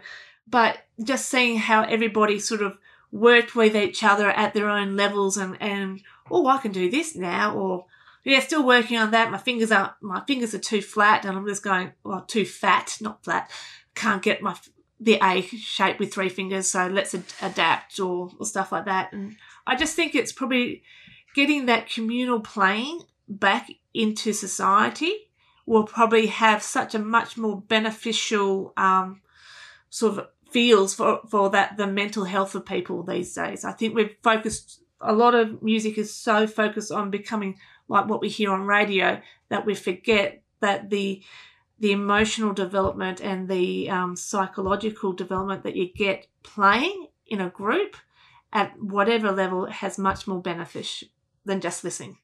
[0.49, 2.79] but just seeing how everybody sort of
[3.11, 7.17] worked with each other at their own levels and, and oh, I can do this
[7.17, 7.87] now, or
[8.25, 9.31] yeah, still working on that.
[9.31, 12.99] My fingers are my fingers are too flat, and I'm just going well, too fat,
[13.01, 13.51] not flat.
[13.95, 14.57] Can't get my
[15.01, 19.13] the A shape with three fingers, so let's ad- adapt or, or stuff like that.
[19.13, 20.83] And I just think it's probably
[21.35, 25.31] getting that communal playing back into society
[25.67, 29.21] will probably have such a much more beneficial um,
[29.91, 33.65] sort of feels for, for that the mental health of people these days.
[33.65, 37.57] I think we've focused a lot of music is so focused on becoming
[37.89, 41.23] like what we hear on radio that we forget that the
[41.81, 47.97] the emotional development and the um, psychological development that you get playing in a group
[48.53, 51.05] at whatever level has much more benefit
[51.45, 52.19] than just listening.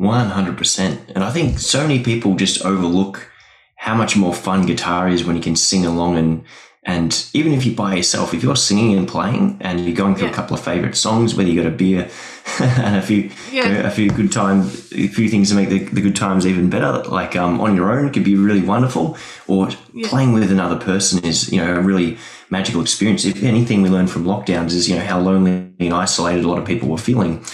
[0.00, 1.10] 100%.
[1.14, 3.30] And I think so many people just overlook
[3.76, 6.44] how much more fun guitar is when you can sing along and
[6.84, 10.26] and even if you're by yourself, if you're singing and playing and you're going through
[10.26, 10.32] yeah.
[10.32, 12.10] a couple of favorite songs, whether you got a beer
[12.60, 13.68] and a few yeah.
[13.68, 16.68] you a few good time, a few things to make the, the good times even
[16.68, 19.16] better, like um, on your own could be really wonderful,
[19.46, 20.08] or yeah.
[20.08, 22.18] playing with another person is you know a really
[22.50, 23.24] magical experience.
[23.24, 26.58] If anything we learned from lockdowns is you know how lonely and isolated a lot
[26.58, 27.44] of people were feeling,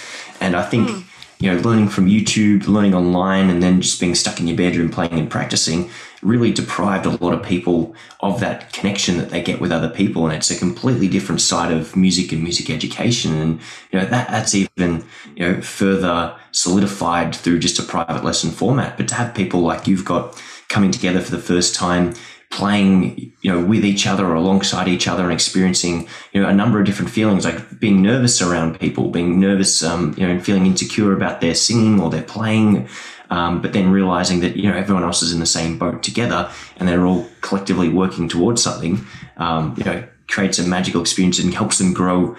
[0.41, 0.89] and I think.
[0.89, 1.03] Mm
[1.41, 4.89] you know, learning from YouTube, learning online, and then just being stuck in your bedroom
[4.89, 5.89] playing and practicing
[6.21, 10.25] really deprived a lot of people of that connection that they get with other people.
[10.25, 13.33] And it's a completely different side of music and music education.
[13.35, 15.05] And, you know, that, that's even,
[15.35, 18.97] you know, further solidified through just a private lesson format.
[18.97, 22.13] But to have people like you've got coming together for the first time,
[22.51, 26.53] playing, you know, with each other or alongside each other and experiencing, you know, a
[26.53, 30.43] number of different feelings, like being nervous around people, being nervous, um, you know, and
[30.43, 32.87] feeling insecure about their singing or their playing.
[33.29, 36.49] Um, but then realizing that, you know, everyone else is in the same boat together
[36.77, 39.05] and they're all collectively working towards something,
[39.37, 42.35] um, you know, creates a magical experience and helps them grow.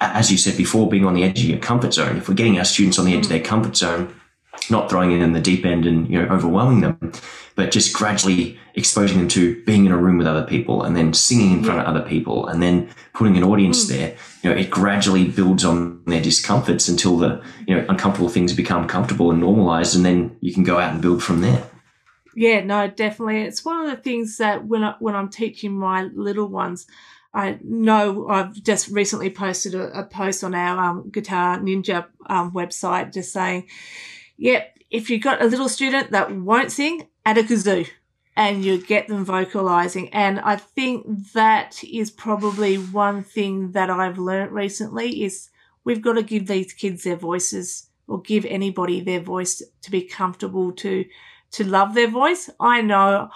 [0.00, 2.16] As you said before, being on the edge of your comfort zone.
[2.16, 4.14] If we're getting our students on the edge of their comfort zone,
[4.70, 7.12] not throwing in the deep end and, you know, overwhelming them,
[7.60, 11.12] but just gradually exposing them to being in a room with other people and then
[11.12, 13.88] singing in front of other people and then putting an audience mm.
[13.88, 14.16] there.
[14.42, 18.88] You know, it gradually builds on their discomforts until the, you know, uncomfortable things become
[18.88, 21.62] comfortable and normalized and then you can go out and build from there.
[22.34, 23.42] Yeah, no, definitely.
[23.42, 26.86] It's one of the things that when I, when I'm teaching my little ones,
[27.34, 32.52] I know I've just recently posted a, a post on our um, Guitar Ninja um,
[32.52, 33.68] website just saying,
[34.38, 37.88] yep, if you've got a little student that won't sing, add a kazoo
[38.36, 40.08] and you get them vocalizing.
[40.14, 45.50] And I think that is probably one thing that I've learned recently is
[45.84, 50.02] we've got to give these kids their voices or give anybody their voice to be
[50.02, 51.04] comfortable to
[51.52, 52.48] to love their voice.
[52.60, 53.28] I know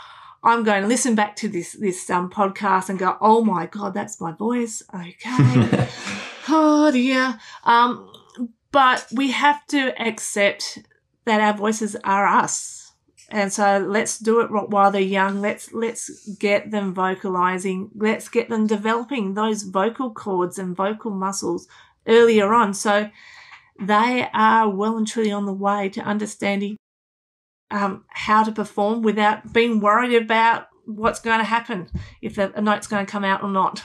[0.43, 3.95] I'm going to listen back to this this um, podcast and go, oh my god,
[3.95, 4.83] that's my voice.
[4.95, 5.87] Okay,
[6.49, 7.39] oh dear.
[7.65, 8.11] Um,
[8.73, 10.81] but we have to accept
[11.27, 12.85] that our voices are us
[13.31, 15.41] and so let's do it while they're young.
[15.41, 17.91] Let's let's get them vocalizing.
[17.95, 21.67] Let's get them developing those vocal cords and vocal muscles
[22.07, 22.75] earlier on.
[22.75, 23.11] So
[23.81, 26.77] they are well and truly on the way to understanding
[27.71, 31.89] um, how to perform without being worried about what's going to happen
[32.21, 33.83] if a note's going to come out or not.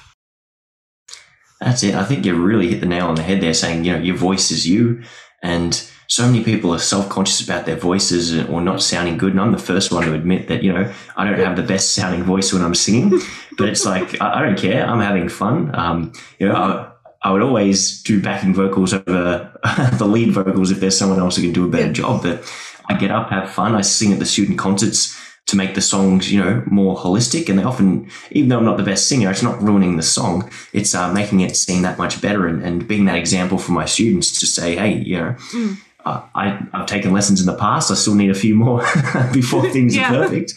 [1.62, 1.96] That's it.
[1.96, 4.16] I think you really hit the nail on the head there, saying you know your
[4.16, 5.02] voice is you,
[5.42, 9.32] and so many people are self-conscious about their voices or not sounding good.
[9.32, 11.94] And I'm the first one to admit that, you know, I don't have the best
[11.94, 13.22] sounding voice when I'm singing,
[13.60, 14.84] but it's like, I, don't care.
[14.84, 15.74] I'm having fun.
[15.76, 19.52] Um, you know, I, I, would always do backing vocals over
[20.00, 22.24] the lead vocals if there's someone else who can do a better job.
[22.24, 22.44] But
[22.90, 23.76] I get up, have fun.
[23.76, 25.16] I sing at the student concerts
[25.50, 27.50] to make the songs, you know, more holistic.
[27.50, 30.50] And they often, even though I'm not the best singer, it's not ruining the song.
[30.74, 33.86] It's uh, making it seem that much better and, and being that example for my
[33.86, 37.92] students to say, hey, you know, mm uh, I, I've taken lessons in the past.
[37.92, 38.80] I still need a few more
[39.34, 40.08] before things Yeah.
[40.16, 40.54] are perfect.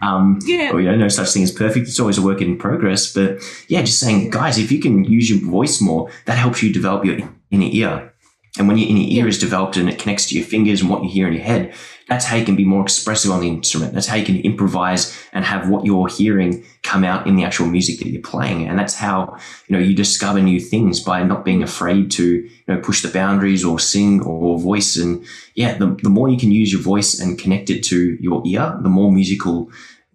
[0.00, 0.70] Um, Yeah.
[0.72, 1.86] or, you know, no such thing as perfect.
[1.86, 3.12] It's always a work in progress.
[3.12, 6.72] But yeah, just saying, guys, if you can use your voice more, that helps you
[6.72, 7.18] develop your
[7.50, 8.14] inner ear.
[8.58, 9.28] And when your inner ear Yeah.
[9.28, 11.74] is developed and it connects to your fingers and what you hear in your head,
[12.08, 13.92] that's how you can be more expressive on the instrument.
[13.92, 17.66] That's how you can improvise and have what you're hearing come out in the actual
[17.66, 18.68] music that you're playing.
[18.68, 19.36] And that's how,
[19.66, 23.08] you know, you discover new things by not being afraid to, you know, push the
[23.08, 24.96] boundaries or sing or voice.
[24.96, 25.24] And
[25.56, 28.78] yeah, the, the more you can use your voice and connect it to your ear,
[28.80, 29.70] the more musical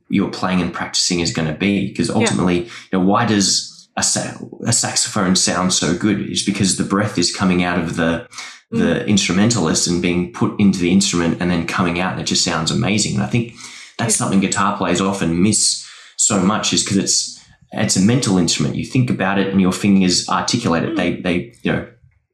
[0.07, 1.87] you're playing and practicing is going to be.
[1.89, 6.21] Because ultimately, you know, why does a, sa- a saxophone sounds so good?
[6.29, 8.27] Is because the breath is coming out of the
[8.69, 9.07] the mm.
[9.07, 12.71] instrumentalist and being put into the instrument and then coming out, and it just sounds
[12.71, 13.15] amazing.
[13.15, 13.53] And I think
[13.97, 14.17] that's Yeah.
[14.19, 15.85] something guitar players often miss
[16.17, 17.37] so much, is because it's
[17.73, 18.75] it's a mental instrument.
[18.75, 20.93] You think about it, and your fingers articulate it.
[20.93, 20.97] Mm.
[20.97, 21.87] They they you know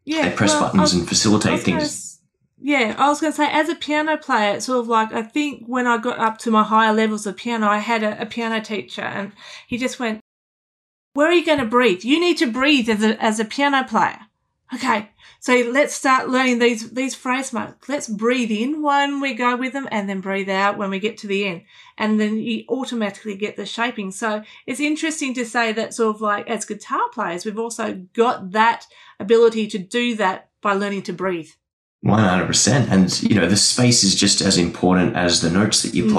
[0.06, 0.30] Yeah.
[0.30, 2.20] they press well, buttons was- and facilitate things.
[2.60, 5.22] yeah, I was going to say, as a piano player, it's sort of like I
[5.24, 8.26] think when I got up to my higher levels of piano, I had a, a
[8.26, 9.32] piano teacher, and
[9.68, 10.22] he just went,
[11.18, 12.04] "Where are you going to breathe?
[12.04, 14.20] You need to breathe as a as a piano player."
[14.76, 15.10] Okay,
[15.40, 17.90] so let's start learning these these phrase marks.
[17.90, 21.18] Let's breathe in when we go with them, and then breathe out when we get
[21.20, 21.62] to the end,
[21.98, 24.12] and then you automatically get the shaping.
[24.12, 28.52] So it's interesting to say that sort of like as guitar players, we've also got
[28.52, 28.86] that
[29.20, 31.50] ability to do that by learning to breathe.
[32.02, 35.82] One hundred percent, and you know the space is just as important as the notes
[35.82, 36.14] that you Mm.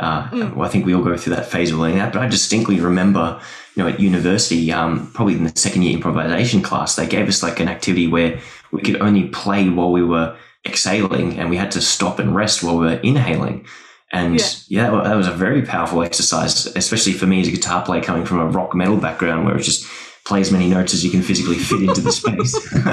[0.00, 0.54] Uh, Mm.
[0.54, 2.78] well, I think we all go through that phase of learning that, but I distinctly
[2.78, 3.40] remember,
[3.74, 7.42] you know, at university, um, probably in the second year improvisation class, they gave us
[7.42, 8.38] like an activity where
[8.70, 10.36] we could only play while we were
[10.66, 13.64] exhaling, and we had to stop and rest while we were inhaling.
[14.12, 14.46] And Yeah.
[14.68, 18.24] yeah, that was a very powerful exercise, especially for me as a guitar player coming
[18.24, 19.84] from a rock metal background, where it just
[20.24, 22.52] play as many notes as you can physically fit into the space.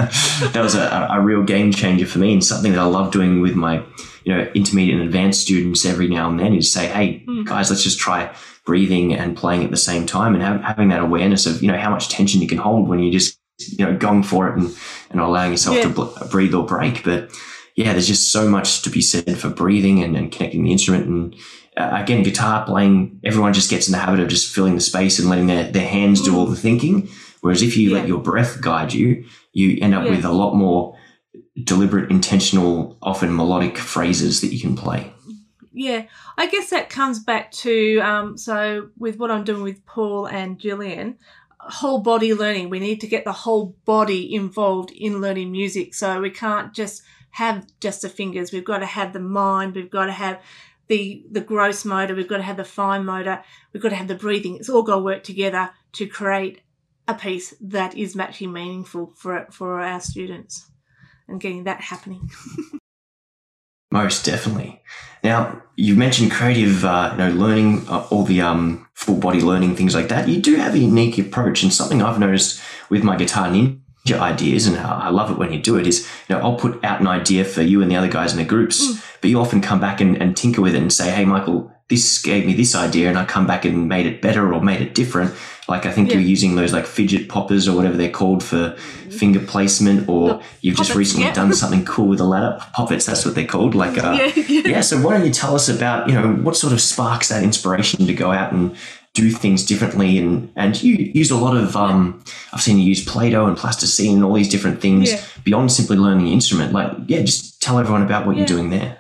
[0.54, 3.42] that was a, a real game changer for me, and something that I love doing
[3.42, 3.84] with my,
[4.26, 7.46] you know, intermediate and advanced students every now and then is say, hey, Mm.
[7.46, 8.30] guys, let's just try
[8.66, 11.78] breathing and playing at the same time, and have, having that awareness of you know
[11.78, 13.40] how much tension you can hold when you're just
[13.78, 14.76] you know going for it and
[15.12, 15.84] and allowing yourself Yeah.
[15.84, 17.30] to bl- breathe or break, but.
[17.78, 21.08] Yeah, there's just so much to be said for breathing and, and connecting the instrument.
[21.08, 21.36] And
[21.76, 25.20] uh, again, guitar playing, everyone just gets in the habit of just filling the space
[25.20, 27.10] and letting their, their hands do all the thinking.
[27.42, 27.98] Whereas if you Yeah.
[27.98, 30.12] let your breath guide you, you end up Yeah.
[30.12, 30.96] with a lot more
[31.64, 35.12] deliberate, intentional, often melodic phrases that you can play.
[35.72, 36.06] Yeah,
[36.38, 40.58] I guess that comes back to um, so with what I'm doing with Paul and
[40.58, 41.18] Gillian,
[41.60, 42.70] whole body learning.
[42.70, 45.94] We need to get the whole body involved in learning music.
[45.94, 48.52] So we can't just have just the fingers.
[48.52, 49.76] We've got to have the mind.
[49.76, 50.42] We've got to have
[50.88, 52.16] the the gross motor.
[52.16, 53.44] We've got to have the fine motor.
[53.74, 54.56] We've got to have the breathing.
[54.56, 56.62] It's all got to work together to create
[57.08, 60.72] a piece that is actually meaningful for for our students,
[61.28, 62.30] and getting that happening.
[63.92, 64.82] Most definitely.
[65.24, 69.76] Now, you've mentioned creative, uh, you know, learning, uh, all the um, full body learning,
[69.76, 70.28] things like that.
[70.28, 74.68] You do have a unique approach, and something I've noticed with my guitar ninja ideas,
[74.68, 75.88] and I I love it when you do it.
[75.88, 78.38] Is you know, I'll put out an idea for you and the other guys in
[78.38, 79.04] the groups, Mm.
[79.22, 82.22] but you often come back and, and tinker with it and say, "Hey, Michael, this
[82.22, 84.94] gave me this idea," and I come back and made it better or made it
[84.96, 85.34] different.
[85.68, 86.16] Like I think Yeah.
[86.16, 88.76] you're using those like fidget poppers or whatever they're called for
[89.10, 91.34] finger placement, or The you've just poppets, recently yeah.
[91.34, 93.06] done something cool with a ladder poppets.
[93.06, 93.74] That's what they're called.
[93.76, 94.82] Like uh, yeah, yeah.
[94.82, 98.06] so why don't you tell us about, you know, what sort of sparks that inspiration
[98.06, 98.76] to go out and
[99.16, 102.22] do things differently and and you use a lot of um
[102.52, 105.10] I've seen you use Play-Doh and plasticine and all these different things
[105.46, 106.74] beyond simply learning the instrument.
[106.74, 108.98] Like, yeah, just tell everyone about what you're doing there.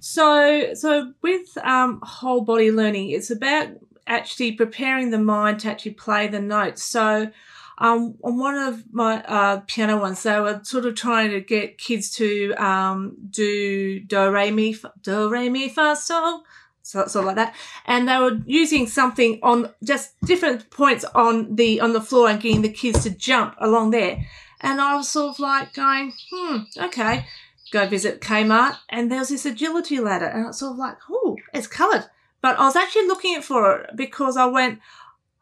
[0.00, 3.68] So, so with um, whole body learning, it's about
[4.06, 6.82] actually preparing the mind to actually play the notes.
[6.84, 7.30] So,
[7.78, 11.78] um, on one of my uh, piano ones, they were sort of trying to get
[11.78, 16.42] kids to um, do do re mi do re mi fa sol,
[16.82, 17.54] so sort of like that,
[17.86, 22.40] and they were using something on just different points on the on the floor and
[22.40, 24.26] getting the kids to jump along there.
[24.60, 27.26] And I was sort of like going, hmm, okay
[27.70, 31.36] go visit Kmart, and there was this agility ladder, and it's sort of like, oh,
[31.52, 32.04] it's coloured.
[32.40, 34.80] But I was actually looking for it because I went,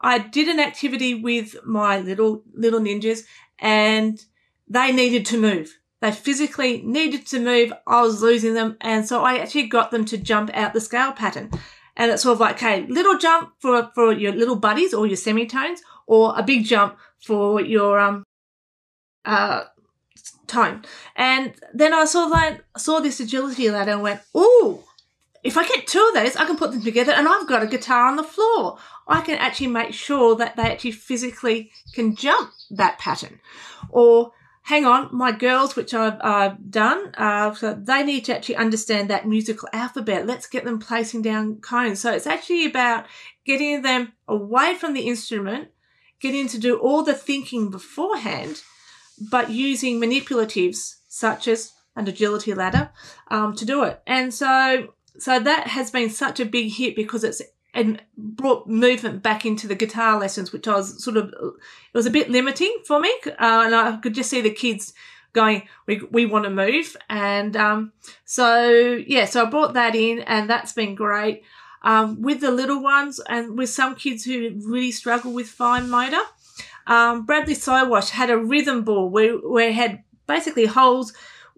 [0.01, 3.23] I did an activity with my little little ninjas,
[3.59, 4.23] and
[4.67, 5.77] they needed to move.
[5.99, 7.73] They physically needed to move.
[7.87, 11.11] I was losing them, and so I actually got them to jump out the scale
[11.11, 11.51] pattern.
[11.95, 15.17] And it's sort of like, okay, little jump for for your little buddies or your
[15.17, 18.23] semitones, or a big jump for your um
[19.25, 19.63] uh
[20.47, 20.83] tone.
[21.15, 24.83] And then I saw like saw this agility ladder and went, "Ooh,
[25.43, 27.67] if I get two of those, I can put them together, and I've got a
[27.67, 28.77] guitar on the floor.
[29.07, 33.39] I can actually make sure that they actually physically can jump that pattern."
[33.89, 34.33] Or
[34.63, 39.25] hang on, my girls, which I've done, uh, so they need to actually understand that
[39.25, 40.27] musical alphabet.
[40.27, 42.01] Let's get them placing down cones.
[42.01, 43.05] So it's actually about
[43.45, 45.69] getting them away from the instrument,
[46.19, 48.61] getting to do all the thinking beforehand,
[49.19, 52.89] but using manipulatives such as an agility ladder
[53.29, 54.01] um, to do it.
[54.05, 57.41] And so, so that has been such a big hit because it's
[57.73, 62.07] and brought movement back into the guitar lessons, which I was sort of, it was
[62.07, 63.13] a bit limiting for me.
[63.27, 64.93] Uh, and I could just see the kids
[65.33, 66.97] going, we, we want to move.
[67.07, 67.93] And um,
[68.25, 68.71] so,
[69.05, 71.43] yeah, so I brought that in and that's been great.
[71.83, 76.23] Um, with the little ones and with some kids who really struggle with fine motor,
[76.87, 81.13] um, Bradley Sowash had a rhythm ball where, where it had basically holes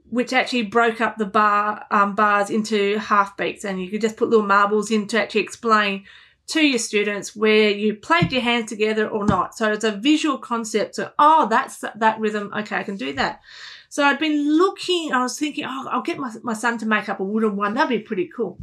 [0.09, 4.17] which actually broke up the bar um, bars into half beats, and you could just
[4.17, 6.03] put little marbles in to actually explain
[6.47, 9.55] to your students where you played your hands together or not.
[9.55, 10.95] So it's a visual concept.
[10.95, 12.51] So oh, that's that rhythm.
[12.57, 13.41] Okay, I can do that.
[13.89, 15.13] So I'd been looking.
[15.13, 17.75] I was thinking, oh, I'll get my my son to make up a wooden one.
[17.75, 18.57] That'd be pretty cool.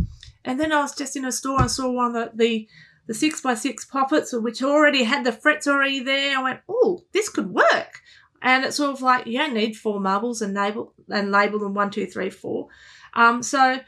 [0.45, 2.69] And then I was just in a store and saw one of the,
[3.07, 6.39] the six by six poppets, which already had the frets already there.
[6.39, 8.01] I went, oh, this could work.
[8.43, 11.75] And it's sort of like you don't need four marbles and label and label them
[11.75, 12.69] one, two, three, four.
[13.15, 13.81] Um, so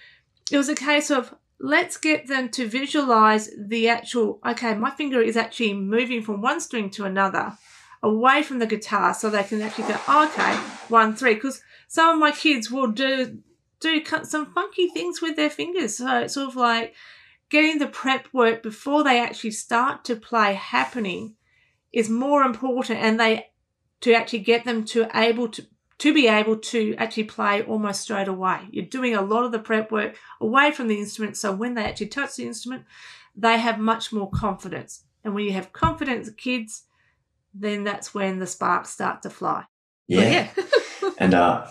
[0.50, 5.20] it was a case of let's get them to visualize the actual okay, my finger
[5.20, 7.56] is actually moving from one string to another
[8.02, 10.54] away from the guitar so they can actually go, oh, okay,
[10.88, 11.34] one, three.
[11.34, 13.38] Because some of my kids will do
[13.80, 15.96] do some funky things with their fingers.
[15.96, 16.94] So it's sort of like
[17.50, 21.34] getting the prep work before they actually start to play happening
[21.92, 23.46] is more important and they
[24.00, 25.66] to actually get them to able to
[25.98, 28.60] to be able to actually play almost straight away.
[28.70, 31.82] You're doing a lot of the prep work away from the instrument, so when they
[31.82, 32.84] actually touch the instrument,
[33.34, 35.04] they have much more confidence.
[35.24, 36.84] And when you have confidence, kids,
[37.52, 39.64] then that's when the sparks start to fly.
[40.06, 40.50] Yeah.
[40.56, 41.10] yeah.
[41.18, 41.66] and uh,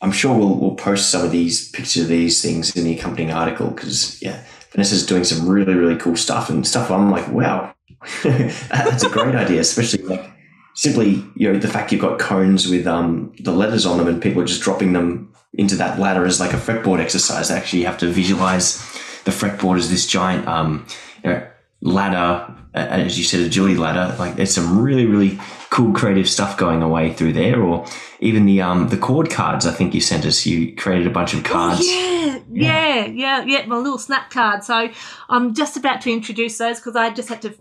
[0.00, 3.32] I'm sure we'll, we'll post some of these pictures of these things in the accompanying
[3.32, 4.44] article because, yeah,
[4.76, 6.90] Vanessa's doing some really, really cool stuff and stuff.
[6.90, 7.74] I'm like, wow,
[8.22, 10.30] that's a great idea, especially like
[10.74, 14.22] simply, you know, the fact you've got cones with um, the letters on them and
[14.22, 17.50] people are just dropping them into that ladder as like a fretboard exercise.
[17.50, 18.76] Actually, you have to visualize
[19.24, 20.86] the fretboard as this giant um,
[21.24, 21.48] you know,
[21.80, 24.16] ladder, as you said, agility ladder.
[24.18, 25.38] Like there's some really, really
[25.70, 27.62] cool creative stuff going away through there.
[27.62, 27.86] Or
[28.20, 29.66] even the um, the chord cards.
[29.66, 30.46] I think you sent us.
[30.46, 31.80] You created a bunch of cards.
[31.82, 33.66] Oh, yeah, yeah, yeah, yeah.
[33.66, 34.64] My little snap card.
[34.64, 34.88] So
[35.28, 37.54] I'm just about to introduce those because I just had to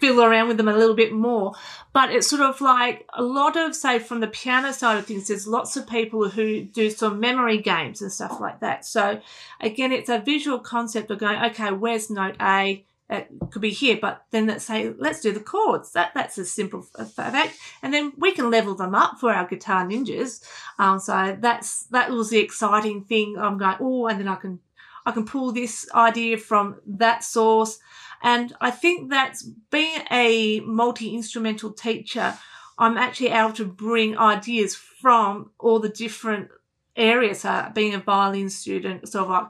[0.00, 1.54] fiddle around with them a little bit more.
[1.92, 5.26] But it's sort of like a lot of, say, from the piano side of things,
[5.26, 8.84] there's lots of people who do some memory games and stuff like that.
[8.84, 9.20] So
[9.60, 12.84] again, it's a visual concept of going, okay, where's note A?
[13.10, 15.92] It could be here, but then let's say let's do the chords.
[15.92, 19.86] That that's a simple fact, and then we can level them up for our guitar
[19.86, 20.44] ninjas.
[20.78, 23.36] Um, so that's that was the exciting thing.
[23.38, 24.60] I'm going, oh, and then I can
[25.06, 27.78] I can pull this idea from that source.
[28.22, 32.36] And I think that's being a multi instrumental teacher,
[32.76, 36.50] I'm actually able to bring ideas from all the different
[36.94, 37.44] areas.
[37.44, 39.46] Uh, being a violin student, of like,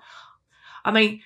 [0.84, 1.22] I mean,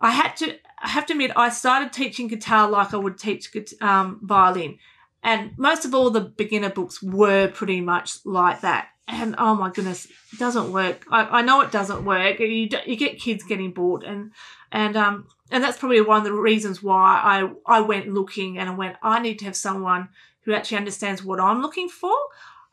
[0.00, 3.50] I had to, I have to admit, I started teaching guitar like I would teach
[3.80, 4.78] um, violin.
[5.22, 8.88] And most of all the beginner books were pretty much like that.
[9.08, 11.06] And oh my goodness, it doesn't work.
[11.10, 12.38] I, I know it doesn't work.
[12.38, 14.04] You, you get kids getting bored.
[14.04, 14.32] And
[14.70, 18.68] and um and that's probably one of the reasons why I I went looking and
[18.68, 20.10] I went I need to have someone
[20.42, 22.14] who actually understands what I'm looking for.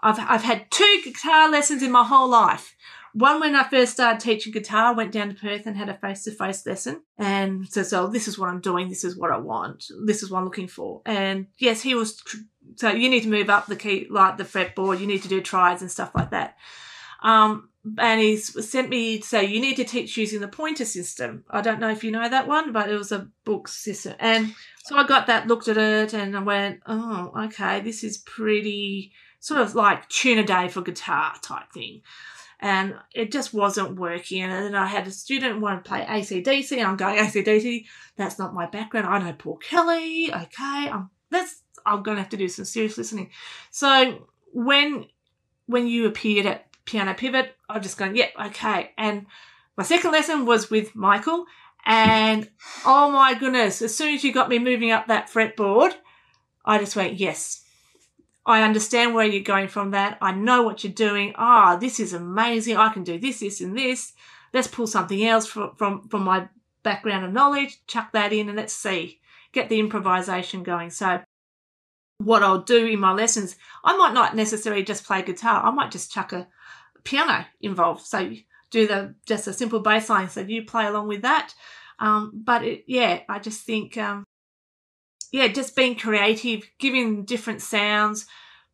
[0.01, 2.75] I've I've had two guitar lessons in my whole life.
[3.15, 6.25] One when I first started teaching guitar, went down to Perth and had a face
[6.25, 8.89] to face lesson and "So this is what I'm doing.
[8.89, 9.85] This is what I want.
[10.05, 12.17] This is what I'm looking for." And yes, he was.
[12.17, 12.37] Tr-
[12.75, 14.99] so you need to move up the key, like the fretboard.
[14.99, 16.57] You need to do triads and stuff like that.
[17.23, 21.45] Um, and he sent me to say you need to teach using the pointer system.
[21.49, 24.15] I don't know if you know that one, but it was a book system.
[24.19, 24.53] And
[24.83, 29.13] so I got that, looked at it, and I went, oh, okay, this is pretty
[29.39, 32.01] sort of like tune a day for guitar type thing.
[32.65, 34.41] And it just wasn't working.
[34.41, 37.85] And then I had a student want to play ACDC, and I'm going, ACDC,
[38.15, 39.07] that's not my background.
[39.07, 40.33] I know Paul Kelly.
[40.33, 43.29] Okay, I'm, that's, I'm going to have to do some serious listening.
[43.69, 45.05] So when
[45.67, 47.55] when you appeared at piano pivot.
[47.67, 48.91] I'm just going, yep, yeah, okay.
[48.97, 49.25] And
[49.75, 51.45] my second lesson was with Michael.
[51.85, 52.49] And
[52.85, 55.93] oh my goodness, as soon as you got me moving up that fretboard,
[56.63, 57.63] I just went, yes,
[58.45, 60.17] I understand where you're going from that.
[60.21, 61.33] I know what you're doing.
[61.35, 62.77] Ah, this is amazing.
[62.77, 64.13] I can do this, this, and this.
[64.53, 66.47] Let's pull something else from, from, from my
[66.83, 69.19] background of knowledge, chuck that in, and let's see,
[69.51, 70.91] get the improvisation going.
[70.91, 71.21] So
[72.19, 75.65] what I'll do in my lessons, I might not necessarily just play guitar.
[75.65, 76.47] I might just chuck a
[77.03, 78.05] piano involved.
[78.05, 78.31] So
[78.69, 80.29] do the just a simple bass line.
[80.29, 81.53] So you play along with that.
[81.97, 84.23] Um, but it, yeah, I just think, um,
[85.35, 88.25] yeah, just being creative, giving different sounds,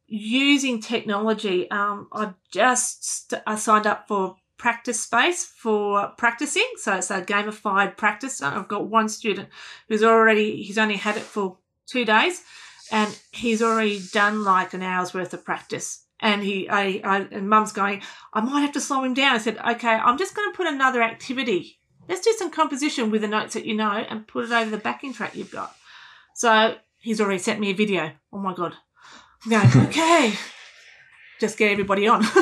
[0.05, 1.67] using technology.
[1.71, 6.69] Um, I just I signed up for practice space for practicing.
[6.77, 8.43] So it's a gamified practice.
[8.43, 9.49] I've got one student
[9.89, 11.57] who's already he's only had it for
[11.87, 12.43] two days,
[12.91, 16.05] and he's already done like an hour's worth of practice.
[16.19, 18.03] And he, I, I and Mum's going,
[18.33, 19.33] I might have to slow him down.
[19.33, 21.79] I said, okay, I'm just going to put another activity.
[22.07, 24.77] Let's do some composition with the notes that you know and put it over the
[24.77, 25.75] backing track you've got.
[26.35, 28.11] So he's already sent me a video.
[28.31, 28.73] Oh my god.
[29.45, 30.33] I'm going, okay.
[31.39, 32.23] Just get everybody on.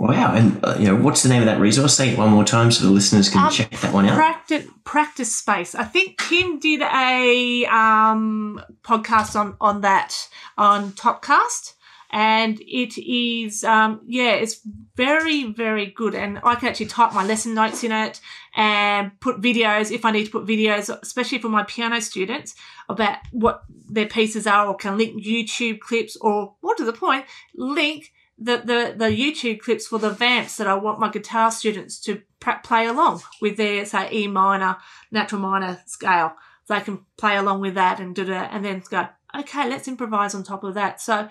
[0.00, 1.96] Wow, and uh, you know what's the name of that resource?
[1.96, 4.14] Say it one more time so the listeners can um, check that one out.
[4.14, 5.74] Practice, practice space.
[5.74, 11.74] I think Tim did a um, podcast on on that on Topcast,
[12.12, 14.60] and it is um, yeah, it's
[14.94, 16.14] very very good.
[16.14, 18.20] And I can actually type my lesson notes in it
[18.58, 22.56] and put videos if I need to put videos, especially for my piano students
[22.88, 27.24] about what their pieces are, or can link YouTube clips, or more to the point,
[27.54, 32.00] link the, the, the YouTube clips for the vamps that I want my guitar students
[32.00, 32.20] to
[32.64, 34.76] play along with their, say, E minor,
[35.12, 36.32] natural minor scale.
[36.68, 39.06] They can play along with that and do that and then go,
[39.38, 41.00] okay, let's improvise on top of that.
[41.00, 41.28] So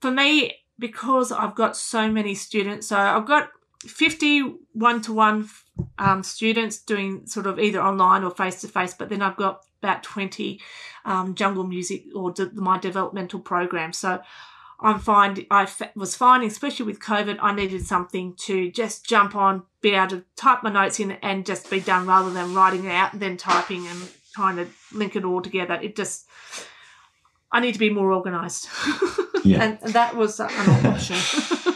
[0.00, 3.50] for me, because I've got so many students, so I've got
[3.86, 5.48] 50 one to one
[6.22, 10.02] students doing sort of either online or face to face, but then I've got about
[10.02, 10.60] 20
[11.04, 13.92] um, jungle music or de- my developmental program.
[13.92, 14.20] So
[14.80, 19.34] I'm find I f- was finding, especially with COVID, I needed something to just jump
[19.36, 22.84] on, be able to type my notes in, and just be done rather than writing
[22.84, 25.78] it out and then typing and trying to link it all together.
[25.80, 26.26] It just
[27.52, 28.68] I need to be more organised.
[29.46, 30.48] Yeah, and, and, that was an
[30.86, 31.16] option.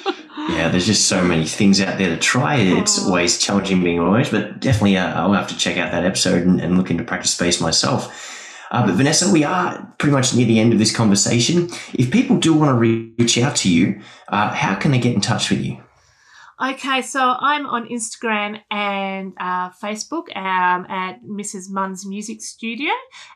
[0.48, 2.56] yeah, there's just so many things out there to try.
[2.56, 6.46] It's always challenging being organised, but definitely uh, I'll have to check out that episode
[6.46, 8.36] and, and look into practice space myself.
[8.70, 11.68] Uh, but Vanessa, we are pretty much near the end of this conversation.
[11.94, 15.20] If people do want to reach out to you, uh, how can they get in
[15.20, 15.82] touch with you?
[16.60, 21.70] Okay, so I'm on Instagram and uh, Facebook um, at Mrs.
[21.70, 22.90] Munns Music Studio.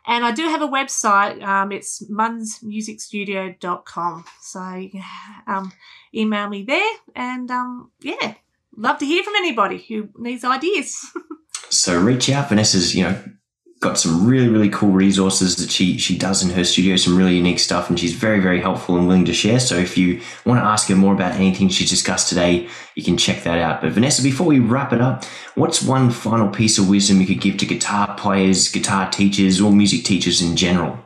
[0.09, 1.41] And I do have a website.
[1.41, 4.25] Um, it's munnsmusicstudio.com.
[4.41, 4.89] So
[5.47, 5.71] um,
[6.15, 6.95] email me there.
[7.15, 8.35] And um, yeah,
[8.77, 11.11] love to hear from anybody who needs ideas.
[11.71, 12.49] so reach out.
[12.49, 13.23] Vanessa's, you know,
[13.83, 17.37] got some really really cool resources that she she does in her studio some really
[17.37, 20.59] unique stuff and she's very very helpful and willing to share so if you want
[20.59, 23.91] to ask her more about anything she's discussed today you can check that out but
[23.91, 25.25] vanessa before we wrap it up
[25.57, 29.73] what's one final piece of wisdom you could give to guitar players guitar teachers or
[29.73, 30.97] music teachers in general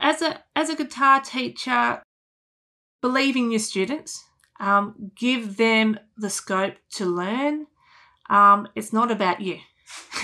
[0.00, 2.02] as a as a guitar teacher
[3.00, 4.24] believe in your students
[4.60, 7.66] um, give them the scope to learn
[8.30, 9.58] um, it's not about you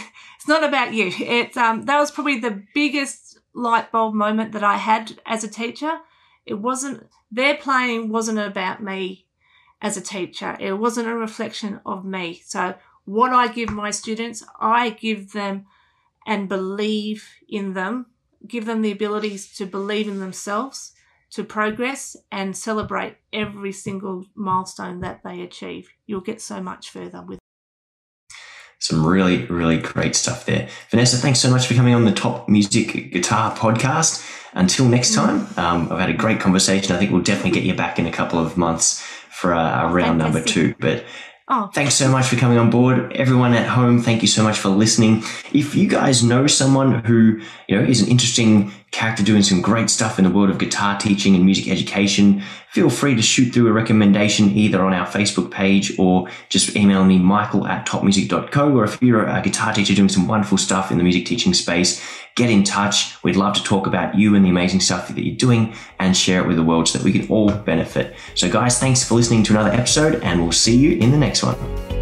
[0.44, 1.10] it's not about you.
[1.10, 5.48] It's um that was probably the biggest light bulb moment that I had as a
[5.48, 6.00] teacher.
[6.44, 9.26] It wasn't their playing wasn't about me
[9.80, 10.56] as a teacher.
[10.60, 12.42] It wasn't a reflection of me.
[12.44, 12.74] So
[13.06, 15.66] what I give my students, I give them
[16.26, 18.06] and believe in them,
[18.46, 20.92] give them the abilities to believe in themselves,
[21.34, 25.90] to progress and celebrate every single milestone that they achieve.
[26.06, 27.40] You'll get so much further with
[28.78, 30.68] some really, really great stuff there.
[30.90, 34.30] Vanessa, thanks so much for coming on the Top Music Guitar podcast.
[34.52, 36.94] Until next time, um, I've had a great conversation.
[36.94, 39.92] I think we'll definitely get you back in a couple of months for a, a
[39.92, 40.74] round number two.
[40.78, 41.04] But
[41.46, 41.70] Oh.
[41.74, 43.12] Thanks so much for coming on board.
[43.12, 45.22] Everyone at home, thank you so much for listening.
[45.52, 49.90] If you guys know someone who, you know, is an interesting character doing some great
[49.90, 52.40] stuff in the world of guitar teaching and music education,
[52.70, 57.04] feel free to shoot through a recommendation either on our Facebook page or just email
[57.04, 58.72] me, michael at topmusic.co.
[58.72, 62.00] Or if you're a guitar teacher doing some wonderful stuff in the music teaching space,
[62.36, 63.20] get in touch.
[63.24, 66.40] We'd love to talk about you and the amazing stuff that you're doing and share
[66.40, 68.14] it with the world so that we can all benefit.
[68.36, 71.42] So, guys, thanks for listening to another episode, and we'll see you in the next
[71.42, 71.93] one.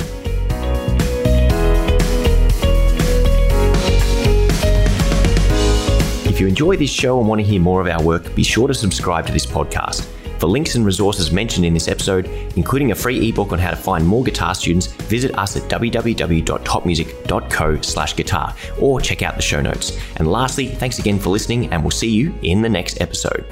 [6.32, 8.66] If you enjoy this show and want to hear more of our work, be sure
[8.66, 10.06] to subscribe to this podcast.
[10.40, 12.24] For links and resources mentioned in this episode,
[12.56, 18.54] including a free ebook on how to find more guitar students, visit us at www.topmusic.co/guitar
[18.80, 19.98] or check out the show notes.
[20.16, 23.44] And lastly, thanks again for listening and we'll see you in the next episode.